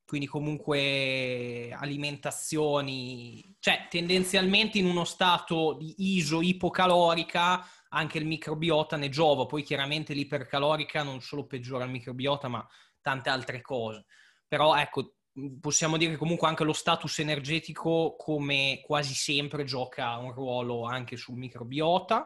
quindi 0.06 0.28
comunque 0.28 1.74
alimentazioni, 1.74 3.56
cioè 3.60 3.88
tendenzialmente 3.90 4.78
in 4.78 4.86
uno 4.86 5.04
stato 5.04 5.74
di 5.80 5.96
iso 6.16 6.42
ipocalorica 6.42 7.66
anche 7.90 8.18
il 8.18 8.26
microbiota 8.26 8.98
ne 8.98 9.10
giova, 9.10 9.46
poi 9.46 9.64
chiaramente 9.64 10.14
l'ipercalorica 10.14 11.02
non 11.02 11.22
solo 11.22 11.48
peggiora 11.48 11.86
il 11.86 11.92
microbiota 11.92 12.48
ma 12.48 12.68
tante 13.02 13.30
altre 13.30 13.62
cose, 13.62 14.06
però 14.48 14.76
ecco 14.76 15.16
possiamo 15.60 15.98
dire 15.98 16.12
che 16.12 16.18
comunque 16.18 16.48
anche 16.48 16.64
lo 16.64 16.72
status 16.72 17.20
energetico 17.20 18.16
come 18.18 18.82
quasi 18.86 19.14
sempre 19.14 19.66
gioca 19.66 20.16
un 20.18 20.32
ruolo 20.32 20.86
anche 20.86 21.18
sul 21.18 21.36
microbiota 21.36 22.26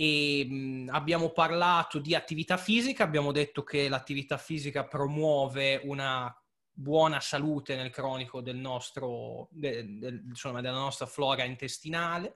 e 0.00 0.46
mh, 0.48 0.90
abbiamo 0.92 1.30
parlato 1.30 1.98
di 1.98 2.14
attività 2.14 2.56
fisica, 2.56 3.02
abbiamo 3.02 3.32
detto 3.32 3.64
che 3.64 3.88
l'attività 3.88 4.38
fisica 4.38 4.86
promuove 4.86 5.80
una 5.82 6.32
buona 6.70 7.18
salute 7.18 7.74
nel 7.74 7.90
cronico 7.90 8.40
del 8.40 8.54
nostro, 8.54 9.48
de, 9.50 9.98
de, 9.98 10.22
insomma, 10.28 10.60
della 10.60 10.78
nostra 10.78 11.06
flora 11.06 11.42
intestinale 11.42 12.34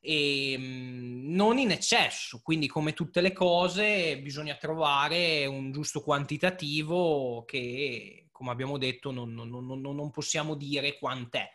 e 0.00 0.54
non 0.58 1.56
in 1.56 1.70
eccesso, 1.70 2.42
quindi 2.42 2.68
come 2.68 2.92
tutte 2.92 3.22
le 3.22 3.32
cose 3.32 4.18
bisogna 4.20 4.56
trovare 4.56 5.46
un 5.46 5.72
giusto 5.72 6.02
quantitativo 6.02 7.42
che, 7.46 8.28
come 8.30 8.50
abbiamo 8.50 8.76
detto, 8.76 9.10
non, 9.12 9.32
non, 9.32 9.48
non, 9.48 9.80
non 9.80 10.10
possiamo 10.10 10.54
dire 10.54 10.98
quant'è 10.98 11.50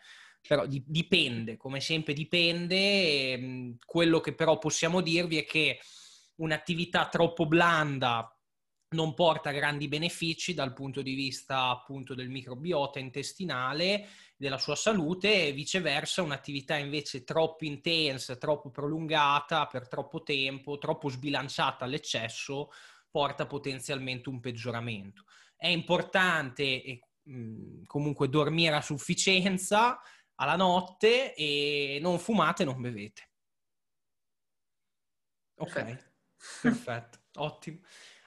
però 0.48 0.66
dipende, 0.68 1.58
come 1.58 1.80
sempre 1.80 2.14
dipende. 2.14 3.32
Ehm, 3.32 3.78
quello 3.86 4.20
che 4.20 4.34
però 4.34 4.58
possiamo 4.58 5.02
dirvi 5.02 5.38
è 5.38 5.46
che 5.46 5.80
un'attività 6.36 7.08
troppo 7.08 7.46
blanda 7.46 8.28
non 8.94 9.14
porta 9.16 9.52
grandi 9.52 9.88
benefici 9.88 10.54
dal 10.54 10.74
punto 10.74 11.02
di 11.02 11.16
vista 11.16 11.70
appunto 11.70 12.14
del 12.14 12.30
microbiota 12.30 13.00
intestinale, 13.00 14.08
della 14.38 14.58
sua 14.60 14.76
salute 14.76 15.48
e 15.48 15.52
viceversa 15.52 16.22
un'attività 16.22 16.76
invece 16.76 17.24
troppo 17.24 17.66
intensa, 17.66 18.36
troppo 18.36 18.70
prolungata 18.70 19.66
per 19.66 19.88
troppo 19.88 20.22
tempo, 20.22 20.78
troppo 20.78 21.10
sbilanciata 21.10 21.86
all'eccesso 21.86 22.70
porta 23.10 23.46
potenzialmente 23.48 24.30
un 24.30 24.40
peggioramento. 24.40 25.24
È 25.56 25.68
importante 25.68 26.84
e, 26.84 27.00
mh, 27.24 27.84
comunque 27.86 28.30
dormire 28.30 28.76
a 28.76 28.82
sufficienza, 28.82 30.00
alla 30.44 30.56
notte 30.56 31.34
e 31.36 32.00
non 32.02 32.20
fumate, 32.20 32.64
non 32.64 32.80
bevete. 32.82 33.30
Ok, 35.56 35.74
perfetto, 35.74 36.12
perfetto. 36.62 37.20
ottimo. 37.36 37.80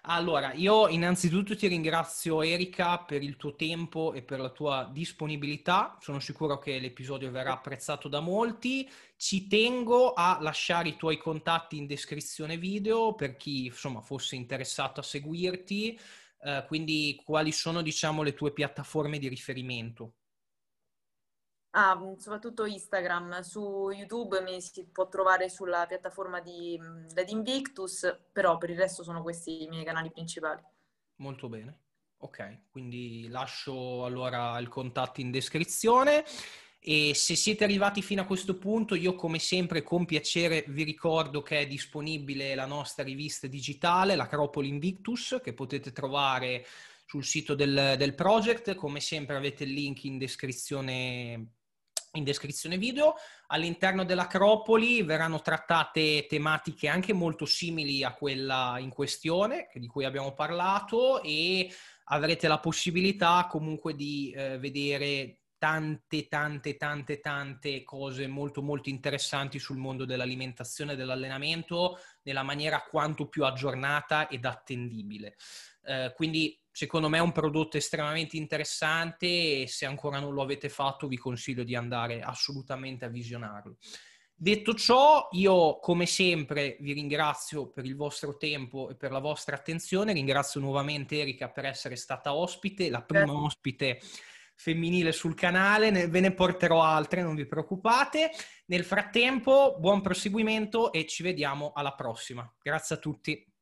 Allora, 0.09 0.53
io 0.53 0.87
innanzitutto 0.87 1.57
ti 1.57 1.67
ringrazio 1.67 2.43
Erika 2.43 2.99
per 2.99 3.25
il 3.25 3.37
tuo 3.37 3.57
tempo 3.57 4.13
e 4.15 4.23
per 4.23 4.39
la 4.39 4.51
tua 4.51 4.89
disponibilità. 4.93 5.99
Sono 6.01 6.21
sicuro 6.21 6.59
che 6.61 6.79
l'episodio 6.79 7.31
verrà 7.33 7.55
apprezzato 7.55 8.07
da 8.07 8.21
molti. 8.21 8.89
Ci 9.17 9.49
tengo 9.49 10.13
a 10.13 10.39
lasciare 10.41 10.91
i 10.91 10.97
tuoi 10.97 11.19
contatti 11.19 11.77
in 11.77 11.87
descrizione 11.87 12.57
video 12.57 13.15
per 13.17 13.37
chi 13.37 13.67
insomma 13.67 14.01
fosse 14.01 14.37
interessato 14.37 15.01
a 15.01 15.03
seguirti. 15.03 15.99
Uh, 16.39 16.65
quindi 16.67 17.21
quali 17.25 17.51
sono 17.51 17.83
diciamo 17.83 18.23
le 18.23 18.35
tue 18.35 18.53
piattaforme 18.53 19.19
di 19.19 19.27
riferimento? 19.27 20.13
Ah, 21.79 21.95
mm, 21.95 22.15
soprattutto 22.17 22.65
Instagram, 22.65 23.41
su 23.41 23.91
YouTube 23.91 24.41
mi 24.41 24.63
si 24.63 24.87
può 24.87 25.09
trovare 25.09 25.51
sulla 25.51 25.85
piattaforma 25.87 26.41
di 26.41 26.79
Led 27.15 27.27
mm, 27.31 27.37
Invictus, 27.37 28.19
però 28.33 28.57
per 28.57 28.71
il 28.71 28.79
resto 28.79 29.03
sono 29.03 29.23
questi 29.23 29.65
i 29.65 29.69
miei 29.69 29.85
canali 29.85 30.11
principali. 30.11 30.63
Molto 31.17 31.51
bene. 31.51 31.81
Ok, 32.19 32.71
quindi 32.71 33.29
lascio 33.29 34.07
allora 34.07 34.59
il 34.59 34.69
contatto 34.69 35.21
in 35.21 35.31
descrizione. 35.31 36.25
E 36.81 37.13
se 37.15 37.35
siete 37.35 37.65
arrivati 37.65 38.01
fino 38.01 38.23
a 38.23 38.27
questo 38.27 38.57
punto, 38.57 38.95
io 38.95 39.15
come 39.15 39.39
sempre 39.39 39.83
con 39.83 40.07
piacere 40.07 40.65
vi 40.69 40.83
ricordo 40.83 41.43
che 41.43 41.61
è 41.61 41.67
disponibile 41.67 42.55
la 42.55 42.65
nostra 42.65 43.05
rivista 43.05 43.49
digitale, 43.49 44.17
l'Acropoli 44.17 44.69
Invictus, 44.69 45.41
che 45.43 45.53
potete 45.53 45.93
trovare 45.93 46.65
sul 47.05 47.25
sito 47.25 47.55
del, 47.55 47.97
del 47.99 48.15
project. 48.15 48.75
Come 48.77 49.01
sempre 49.01 49.37
avete 49.37 49.65
il 49.65 49.73
link 49.73 50.05
in 50.05 50.17
descrizione 50.17 51.56
in 52.17 52.25
descrizione 52.25 52.79
video. 52.79 53.15
All'interno 53.49 54.05
dell'Acropoli 54.05 55.03
verranno 55.03 55.41
trattate 55.41 56.27
tematiche 56.29 56.89
anche 56.89 57.13
molto 57.13 57.45
simili 57.47 58.03
a 58.03 58.13
quella 58.13 58.77
in 58.79 58.91
questione, 58.91 59.69
di 59.75 59.87
cui 59.87 60.05
abbiamo 60.05 60.33
parlato, 60.35 61.23
e 61.23 61.71
avrete 62.05 62.49
la 62.49 62.59
possibilità 62.59 63.47
comunque 63.49 63.95
di 63.95 64.33
eh, 64.33 64.59
vedere 64.59 65.41
tante, 65.59 66.29
tante, 66.29 66.77
tante, 66.77 67.21
tante 67.21 67.83
cose 67.83 68.27
molto, 68.27 68.63
molto 68.63 68.89
interessanti 68.89 69.59
sul 69.59 69.79
mondo 69.79 70.05
dell'alimentazione 70.05 70.93
e 70.93 70.97
dell'allenamento 70.97 71.99
nella 72.23 72.43
maniera 72.43 72.83
quanto 72.83 73.29
più 73.29 73.45
aggiornata 73.45 74.29
ed 74.29 74.45
attendibile. 74.45 75.37
Eh, 75.87 76.13
quindi 76.15 76.59
secondo 76.71 77.09
me 77.09 77.19
è 77.19 77.23
un 77.23 77.33
prodotto 77.33 77.77
estremamente 77.77 78.37
interessante 78.37 79.63
e 79.63 79.67
se 79.67 79.87
ancora 79.87 80.19
non 80.19 80.35
lo 80.35 80.43
avete 80.43 80.69
fatto 80.69 81.07
vi 81.07 81.17
consiglio 81.17 81.65
di 81.65 81.75
andare 81.75 82.21
assolutamente 82.21 83.05
a 83.05 83.09
visionarlo. 83.09 83.77
Detto 84.39 84.75
ciò, 84.75 85.29
io 85.31 85.79
come 85.79 86.05
sempre 86.05 86.77
vi 86.81 86.93
ringrazio 86.93 87.71
per 87.71 87.87
il 87.87 87.97
vostro 87.97 88.37
tempo 88.37 88.91
e 88.91 88.95
per 88.95 89.11
la 89.11 89.19
vostra 89.19 89.57
attenzione. 89.57 90.13
Ringrazio 90.13 90.61
nuovamente 90.61 91.19
Erika 91.19 91.49
per 91.49 91.65
essere 91.65 91.97
stata 91.97 92.35
ospite, 92.35 92.91
la 92.91 93.03
prima 93.03 93.33
ospite 93.33 93.99
femminile 94.55 95.13
sul 95.13 95.35
canale, 95.35 96.09
ve 96.09 96.21
ne 96.21 96.33
porterò 96.33 96.83
altre, 96.83 97.23
non 97.23 97.35
vi 97.35 97.47
preoccupate. 97.47 98.31
Nel 98.67 98.85
frattempo, 98.85 99.77
buon 99.79 100.03
proseguimento 100.03 100.93
e 100.93 101.07
ci 101.07 101.23
vediamo 101.23 101.73
alla 101.75 101.95
prossima. 101.95 102.47
Grazie 102.61 102.97
a 102.97 102.99
tutti. 102.99 103.56